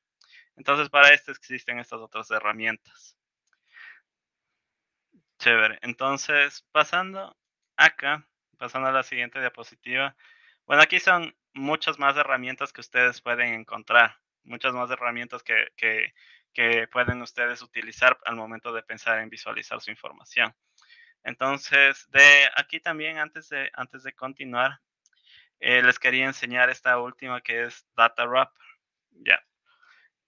[0.56, 3.18] Entonces para esto existen estas otras herramientas.
[5.40, 5.80] Chévere.
[5.82, 7.36] Entonces, pasando
[7.78, 8.28] acá,
[8.60, 10.16] pasando a la siguiente diapositiva,
[10.68, 16.14] bueno, aquí son muchas más herramientas que ustedes pueden encontrar, muchas más herramientas que, que,
[16.92, 20.56] pueden ustedes utilizar al momento de pensar en visualizar su información.
[21.24, 24.80] Entonces, de aquí también, antes de, antes de continuar,
[25.60, 28.66] eh, les quería enseñar esta última que es Data Wrapper.
[29.12, 29.44] Ya.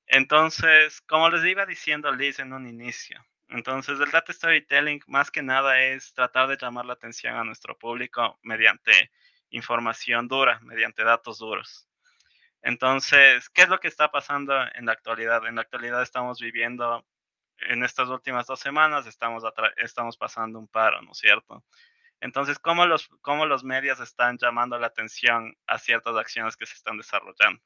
[0.08, 5.42] Entonces, como les iba diciendo Liz en un inicio, entonces el data storytelling más que
[5.42, 9.12] nada es tratar de llamar la atención a nuestro público mediante
[9.50, 11.88] información dura, mediante datos duros.
[12.62, 15.46] Entonces, ¿qué es lo que está pasando en la actualidad?
[15.46, 17.06] En la actualidad estamos viviendo,
[17.60, 19.44] en estas últimas dos semanas, estamos,
[19.78, 21.64] estamos pasando un paro, ¿no es cierto?
[22.20, 26.74] Entonces, ¿cómo los, ¿cómo los medios están llamando la atención a ciertas acciones que se
[26.74, 27.62] están desarrollando?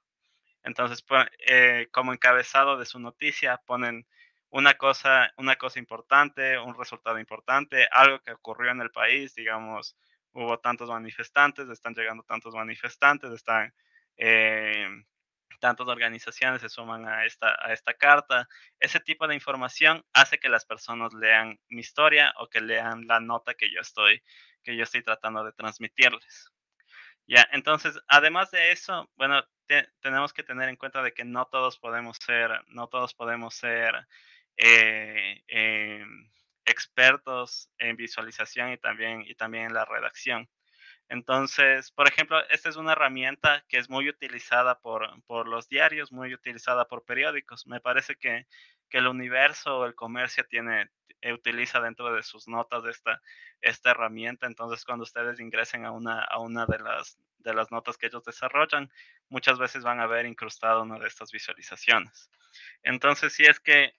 [0.64, 1.04] Entonces,
[1.48, 4.06] eh, como encabezado de su noticia, ponen
[4.50, 9.98] una cosa, una cosa importante, un resultado importante, algo que ocurrió en el país, digamos,
[10.34, 13.74] hubo tantos manifestantes, están llegando tantos manifestantes, están
[14.18, 14.88] eh,
[15.62, 18.50] tantas organizaciones se suman a esta, a esta carta.
[18.80, 23.22] Ese tipo de información hace que las personas lean mi historia o que lean la
[23.22, 24.22] nota que yo estoy,
[24.64, 26.52] que yo estoy tratando de transmitirles.
[27.28, 29.44] Ya, entonces, además de eso, bueno,
[30.02, 34.08] tenemos que tener en cuenta de que no todos podemos ser, no todos podemos ser
[34.58, 36.30] eh, em,
[36.66, 40.50] expertos en visualización y también, y también en la redacción.
[41.12, 46.14] Entonces, por ejemplo, esta es una herramienta que es muy utilizada por, por los diarios,
[46.14, 47.68] muy utilizada por periódicos.
[47.68, 48.48] Me parece que,
[48.90, 50.90] que el universo o el comercio tiene,
[51.20, 53.22] eh, utiliza dentro de sus notas esta,
[53.60, 54.48] esta herramienta.
[54.48, 58.24] Entonces, cuando ustedes ingresen a una, a una de, las, de las notas que ellos
[58.24, 58.90] desarrollan,
[59.28, 62.32] muchas veces van a ver incrustado una de estas visualizaciones.
[62.84, 63.96] Entonces, si es que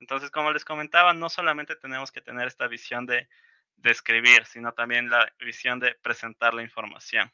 [0.00, 3.28] entonces, como les comentaba, no solamente tenemos que tener esta visión de,
[3.76, 7.32] de escribir, sino también la visión de presentar la información.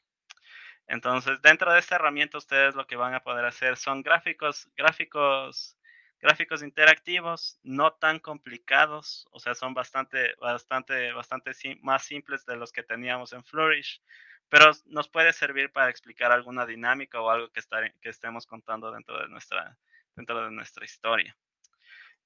[0.86, 5.76] Entonces, dentro de esta herramienta, ustedes lo que van a poder hacer son gráficos, gráficos,
[6.20, 11.52] gráficos interactivos, no tan complicados, o sea, son bastante, bastante, bastante
[11.82, 14.02] más simples de los que teníamos en Flourish,
[14.48, 17.62] pero nos puede servir para explicar alguna dinámica o algo que,
[18.00, 21.36] que estemos contando dentro de nuestra historia.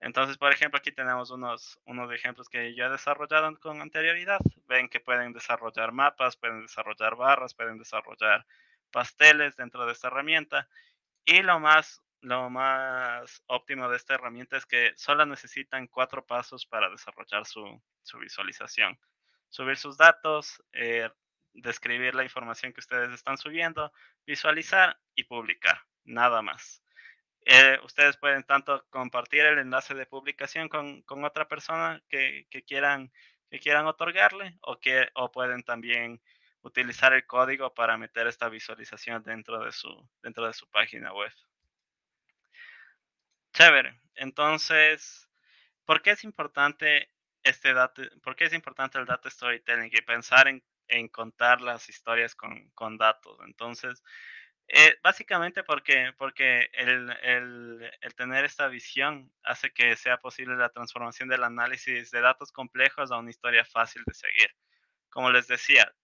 [0.04, 4.38] Entonces, por ejemplo, aquí tenemos unos, unos ejemplos que yo he desarrollado con anterioridad.
[4.68, 8.44] Ven que pueden desarrollar mapas, pueden desarrollar barras, pueden desarrollar
[8.90, 10.68] pasteles dentro de esta herramienta.
[11.24, 16.66] Y lo más, lo más óptimo de esta herramienta es que solo necesitan cuatro pasos
[16.66, 18.98] para desarrollar su, su visualización.
[19.48, 21.08] Subir sus datos, eh,
[21.54, 23.90] describir la información que ustedes están subiendo,
[24.26, 25.80] visualizar y publicar.
[26.04, 26.83] Nada más.
[27.46, 33.12] Eh, ustedes pueden tanto compartir el enlace de publicación con, otra persona que, que, quieran,
[33.50, 36.22] que quieran otorgarle o, que, o pueden también
[36.62, 41.32] utilizar el código para meter esta visualización dentro de su, dentro de su página web.
[43.52, 44.00] Chévere.
[44.14, 45.28] Entonces,
[45.84, 50.48] ¿por qué es importante este dato, por qué es importante el data storytelling y pensar
[50.48, 53.38] en, en contar las historias con, con datos?
[53.44, 54.02] Entonces,
[54.68, 61.28] eh, básicamente porque, porque el, el, tener esta visión hace que sea posible la transformación
[61.28, 64.50] del análisis de datos complejos a una historia fácil de seguir.
[65.10, 65.94] Como les decía,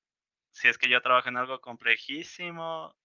[0.52, 2.96] si es que yo trabajo en algo complejísimo,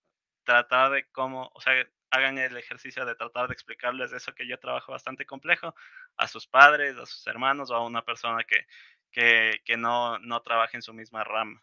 [0.43, 1.73] tratar de cómo, o sea,
[2.11, 5.75] hagan el ejercicio de tratar de explicarles eso que yo trabajo bastante complejo
[6.17, 8.67] a sus padres, a sus hermanos o a una persona que,
[9.11, 11.61] que, que no, no trabaja en su misma rama.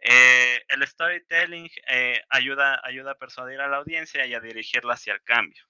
[0.00, 5.14] Eh, el storytelling eh, ayuda, ayuda a persuadir a la audiencia y a dirigirla hacia
[5.14, 5.62] el cambio.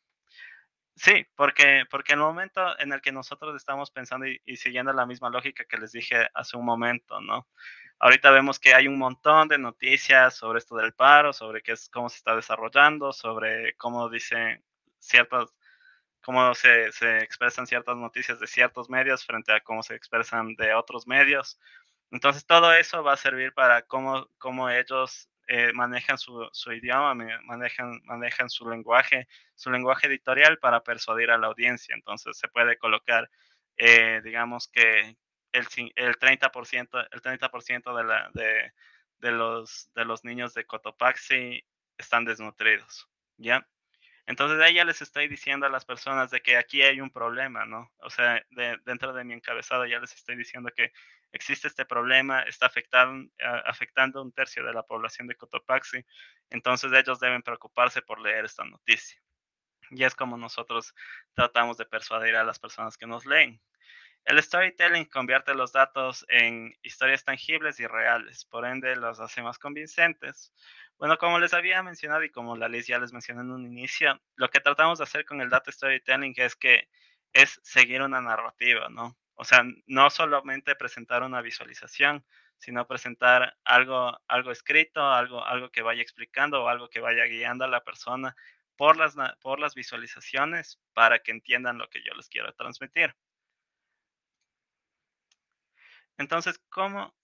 [0.97, 5.31] Sí, porque, porque el momento en el que nosotros estamos pensando y, siguiendo la misma
[5.31, 7.49] lógica que les dije hace un momento, ¿no?
[7.99, 11.89] Ahorita vemos que hay un montón de noticias sobre esto del paro, sobre qué es,
[11.89, 14.63] cómo se está desarrollando, sobre cómo dicen
[14.99, 15.55] ciertas,
[16.23, 20.75] cómo se, se expresan ciertas noticias de ciertos medios frente a cómo se expresan de
[20.75, 21.59] otros medios.
[22.11, 27.15] Entonces todo eso va a servir para cómo, cómo ellos eh, manejan su, su, idioma,
[27.45, 31.95] manejan, manejan su lenguaje, su lenguaje editorial para persuadir a la audiencia.
[31.95, 33.31] Entonces se puede colocar,
[33.77, 35.17] eh, digamos que
[35.53, 37.51] el, el 30%, el 30
[37.97, 38.73] de, la, de,
[39.19, 41.65] de, los, de los niños de Cotopaxi
[41.99, 43.67] están desnutridos, ¿ya?
[44.27, 47.67] Entonces ahí ya les estoy diciendo a las personas de que aquí hay un problema,
[47.67, 47.93] ¿no?
[47.99, 48.41] O sea,
[48.85, 50.93] dentro de mi encabezado ya les estoy diciendo que
[51.33, 53.31] existe este problema, está afectando,
[53.65, 56.05] afectando un tercio de la población de Cotopaxi,
[56.51, 59.21] entonces ellos deben preocuparse por leer esta noticia.
[59.91, 60.95] Y es como nosotros
[61.35, 63.61] tratamos de persuadir a las personas que nos leen.
[64.25, 69.59] El storytelling convierte los datos en historias tangibles y reales, por ende los hace más
[69.59, 70.53] convincentes.
[70.99, 74.21] Bueno, como les había mencionado y como la Liz ya les mencioné en un inicio,
[74.37, 76.89] lo que tratamos de hacer con el data storytelling es que
[77.33, 79.17] es seguir una narrativa, ¿no?
[79.41, 82.27] O sea, no solamente presentar una visualización,
[82.59, 87.65] sino presentar algo, algo escrito, algo, algo que vaya explicando o algo que vaya guiando
[87.65, 88.37] a la persona
[88.77, 93.17] por las, por las visualizaciones para que entiendan lo que yo les quiero transmitir.
[96.19, 97.15] Entonces, ¿cómo,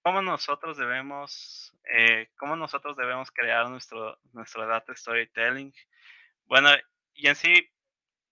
[0.00, 5.74] cómo nosotros debemos, eh, cómo nosotros debemos crear nuestro, nuestro data storytelling?
[6.44, 6.68] Bueno,
[7.14, 7.68] y en sí,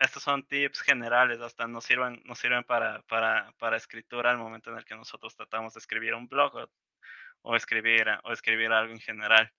[0.00, 4.70] estos son tips generales, hasta nos sirven, nos sirven para, para, para escritura al momento
[4.70, 6.70] en el que nosotros tratamos de escribir un blog
[7.42, 9.52] o, escribir, o escribir algo en general.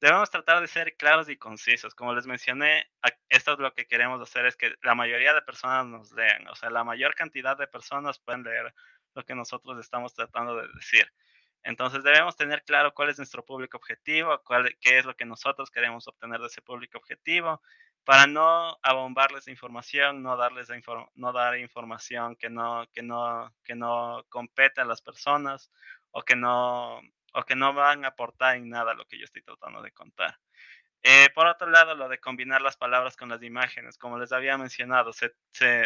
[0.00, 1.94] Debemos tratar de ser claros y concisos.
[1.94, 2.90] Como les mencioné,
[3.28, 6.56] esto es lo que queremos hacer, es que la mayoría de personas nos lean, o
[6.56, 8.74] sea, la mayor cantidad de personas pueden leer
[9.14, 11.06] lo que nosotros estamos tratando de decir.
[11.64, 15.70] Entonces debemos tener claro cuál es nuestro público objetivo, cuál, qué es lo que nosotros
[15.70, 17.62] queremos obtener de ese público objetivo,
[18.04, 20.68] para no abombarles información, no darles
[21.14, 25.70] no dar información que no, que no, que no compete a las personas
[26.10, 27.00] o que no,
[27.32, 30.38] o que no van a aportar en nada lo que yo estoy tratando de contar.
[31.04, 34.56] Eh, por otro lado, lo de combinar las palabras con las imágenes, como les había
[34.56, 35.32] mencionado, se,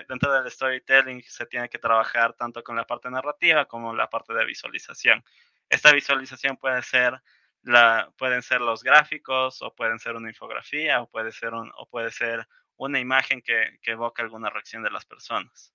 [0.09, 4.35] dentro del storytelling se tiene que trabajar tanto con la parte narrativa como la parte
[4.35, 5.25] de visualización.
[5.71, 7.23] Esta visualización puede ser
[7.63, 12.11] la, pueden ser los gráficos o pueden ser una infografía o puede ser, o puede
[12.11, 12.47] ser
[12.77, 15.73] una imagen que, que evoca alguna reacción de las personas.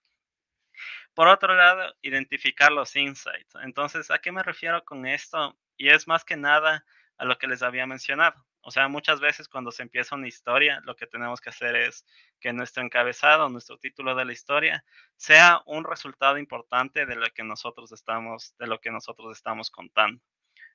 [1.14, 3.56] Por otro lado, identificar los insights.
[3.64, 5.58] Entonces, ¿a qué me refiero con esto?
[5.78, 6.86] Y es más que nada
[7.18, 8.46] a lo que les había mencionado.
[8.64, 12.06] O sea, muchas veces cuando se empieza una historia, lo que tenemos que hacer es
[12.40, 14.86] que nuestro encabezado, nuestro título de la historia,
[15.18, 20.22] sea un resultado importante de lo que nosotros estamos, de lo que nosotros estamos contando.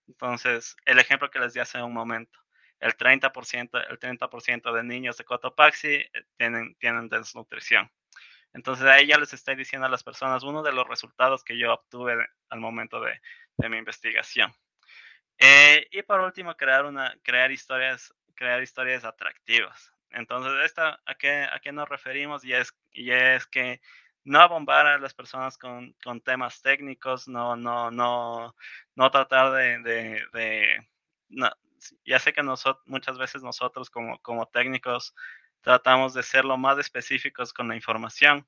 [0.09, 2.39] Entonces, el ejemplo que les di hace un momento,
[2.81, 7.91] el 30%, el 30 de niños de Cotopaxi eh, tienen, tienen desnutrición.
[8.53, 11.75] Entonces, ahí ya les estoy diciendo a las personas uno de los resultados que yo
[11.75, 13.21] obtuve al momento de,
[13.69, 14.53] mi investigación.
[15.39, 19.93] Eh, y por último, crear, una, crear, historias, crear historias atractivas.
[20.11, 22.45] Entonces, esta, ¿a, qué, ¿a qué nos referimos?
[22.45, 23.81] Es, y es que
[24.27, 28.55] no bombar a las personas con, temas técnicos, no, no, no,
[28.97, 30.89] no tratar de, de,
[32.05, 35.15] ya sé que nosotros, muchas veces nosotros como, técnicos
[35.61, 38.47] tratamos de ser lo más específicos con la información.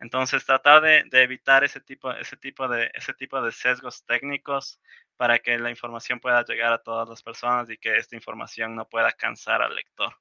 [0.00, 4.80] Entonces, tratar de, de, evitar ese tipo, ese, tipo de, ese tipo de sesgos técnicos
[5.16, 8.88] para que la información pueda llegar a todas las personas y que esta información no
[8.88, 10.12] pueda cansar al lector.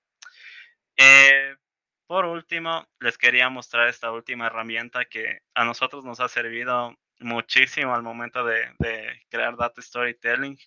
[0.97, 1.55] Eh,
[2.07, 7.93] por último, les quería mostrar esta última herramienta que a nosotros nos ha servido muchísimo
[7.93, 8.73] al momento de,
[9.29, 10.57] crear data storytelling.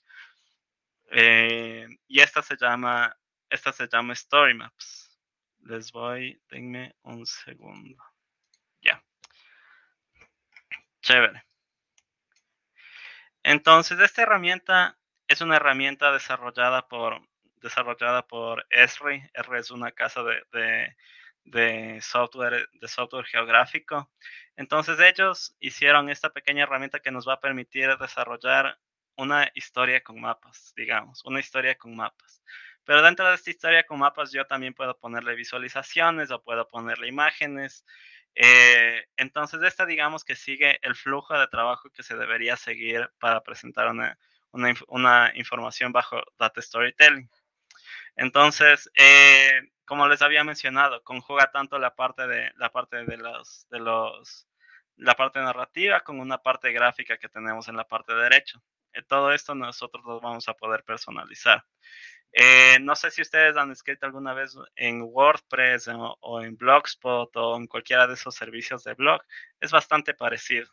[1.11, 3.16] Eh, y esta se llama,
[3.51, 5.18] esta se llama Story Maps.
[5.61, 8.03] Les voy, denme un segundo.
[8.80, 9.03] Ya.
[11.03, 11.45] Chévere.
[13.43, 17.20] Entonces, esta herramienta es una herramienta desarrollada por,
[17.57, 19.22] desarrollada por Esri.
[19.34, 20.97] Esri es una casa de de
[22.01, 24.11] software, de software geográfico.
[24.57, 28.78] Entonces ellos hicieron esta pequeña herramienta que nos va a permitir desarrollar
[29.16, 32.42] una historia con mapas, digamos, una historia con mapas.
[32.84, 37.09] Pero dentro de esta historia con mapas yo también puedo ponerle visualizaciones o puedo ponerle
[37.09, 37.84] imágenes.
[38.34, 43.42] Eh, entonces esta digamos que sigue el flujo de trabajo que se debería seguir para
[43.42, 44.18] presentar una,
[44.53, 47.30] una, una información bajo Data Storytelling.
[48.16, 53.68] Entonces, eh, como les había mencionado, conjuga tanto la parte de la parte de los
[53.70, 54.49] de los
[54.97, 58.61] la parte narrativa con una parte gráfica que tenemos en la parte derecha.
[58.93, 61.64] Eh, todo esto nosotros lo vamos a poder personalizar.
[62.32, 67.57] Eh, no sé si ustedes han escrito alguna vez en WordPress o, en Blogspot o
[67.57, 69.22] en cualquiera de esos servicios de blog.
[69.61, 70.68] Es bastante parecido.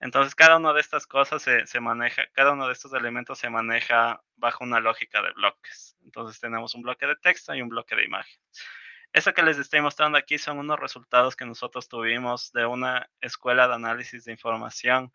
[0.00, 4.22] Entonces, cada una de estas cosas se, maneja, cada uno de estos elementos se maneja
[4.36, 5.91] bajo una lógica de bloques.
[6.04, 8.40] Entonces, tenemos un bloque de texto y un bloque de imagen.
[9.12, 13.68] Eso que les estoy mostrando aquí son unos resultados que nosotros tuvimos de una escuela
[13.68, 15.12] de análisis de información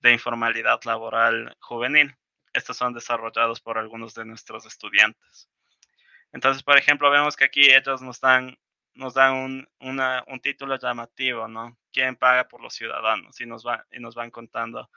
[0.00, 2.16] de informalidad laboral juvenil.
[2.52, 5.50] Estos son desarrollados por algunos de nuestros estudiantes.
[6.32, 8.56] Entonces, por ejemplo, vemos que aquí ellos nos dan
[8.94, 11.76] nos dan un, un título llamativo, ¿no?
[11.92, 13.40] ¿Quién paga por los ciudadanos?
[13.40, 14.88] Y nos, va, y nos van contando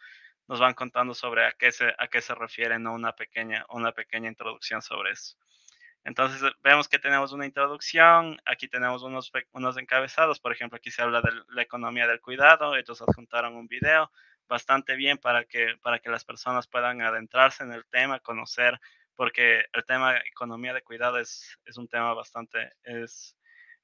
[0.47, 2.93] nos van contando sobre a qué se, a qué se refieren, ¿no?
[2.93, 5.37] Una pequeña, una pequeña introducción sobre eso.
[6.03, 11.01] Entonces vemos que tenemos una introducción, aquí tenemos unos, unos encabezados, por ejemplo, aquí se
[11.01, 14.09] habla de la economía del cuidado, ellos adjuntaron un video
[14.47, 18.79] bastante bien para que, para que las personas puedan adentrarse en el tema, conocer,
[19.15, 23.35] porque el tema economía de cuidado es, es un tema bastante, es,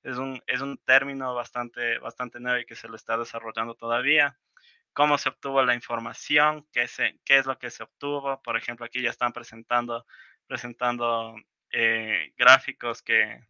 [0.04, 4.38] es, un, es un término bastante, bastante nuevo y que se lo está desarrollando todavía
[4.94, 6.84] cómo se obtuvo la información, qué,
[7.28, 8.42] es lo que se obtuvo.
[8.42, 10.06] Por ejemplo, aquí ya están presentando,
[11.72, 13.42] eh, gráficos que,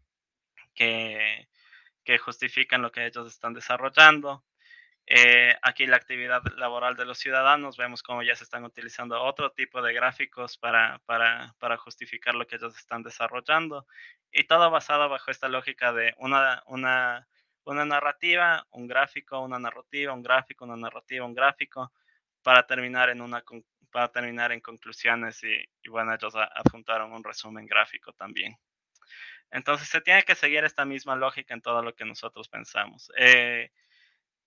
[2.20, 4.44] justifican lo que ellos están desarrollando.
[5.06, 9.52] Eh, aquí la actividad laboral de los ciudadanos, vemos cómo ya se están utilizando otro
[9.52, 11.02] tipo de gráficos para,
[11.78, 13.86] justificar lo que ellos están desarrollando.
[14.32, 17.28] Y todo basado bajo esta lógica de una
[17.66, 21.92] una narrativa, un gráfico, una narrativa, un gráfico, una narrativa, un gráfico,
[22.42, 23.44] para terminar en, una,
[23.92, 28.58] para terminar en conclusiones y, bueno, ellos adjuntaron un resumen gráfico también.
[29.50, 33.72] Entonces se tiene que seguir esta misma lógica en todo lo que nosotros pensamos eh,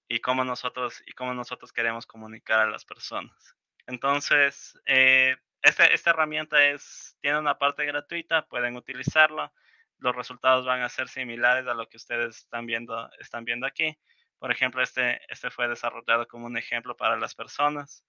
[0.09, 3.57] y cómo nosotros y cómo nosotros queremos comunicar a las personas.
[3.87, 9.53] Entonces, eh, esta, esta herramienta es, tiene una parte gratuita, pueden utilizarla
[9.99, 13.99] los resultados van a ser similares a lo que ustedes están viendo, aquí.
[14.39, 18.05] Por ejemplo, este, este fue desarrollado como un ejemplo para las personas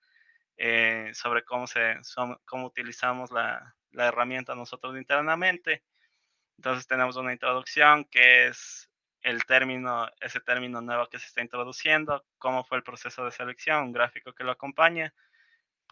[0.57, 1.65] eh, sobre cómo
[2.65, 5.83] utilizamos la, la herramienta nosotros internamente.
[6.57, 8.89] Entonces tenemos una introducción que es
[9.21, 13.85] el término, ese término nuevo que se está introduciendo, cómo fue el proceso de selección,
[13.85, 15.13] un gráfico que lo acompaña.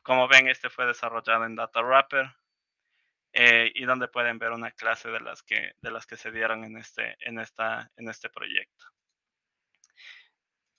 [0.03, 2.27] Como ven, este fue desarrollado en Data Wrapper,
[3.37, 6.63] eh, y donde pueden ver una clase de las que, de las que se dieron
[6.63, 8.85] en este, en, esta, en este proyecto.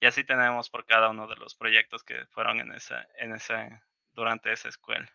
[0.01, 3.83] Y así tenemos por cada uno de los proyectos que fueron en esa, en ese,
[4.15, 5.07] durante esa escuela.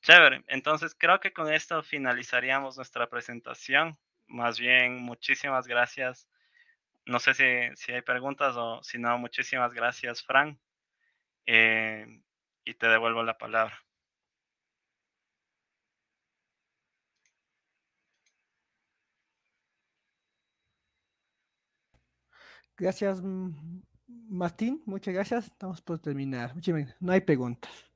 [0.00, 3.98] Chévere, entonces creo que con esto finalizaríamos nuestra presentación.
[4.26, 6.30] Más bien, muchísimas gracias.
[7.04, 7.44] No sé si,
[7.76, 10.58] si hay preguntas o si no, muchísimas gracias, Fran.
[11.44, 12.06] Eh,
[12.64, 13.78] y te devuelvo la palabra.
[22.78, 23.20] Gracias,
[24.06, 24.82] Martín.
[24.86, 25.46] Muchas gracias.
[25.46, 26.54] Estamos por terminar.
[27.00, 27.87] No hay preguntas.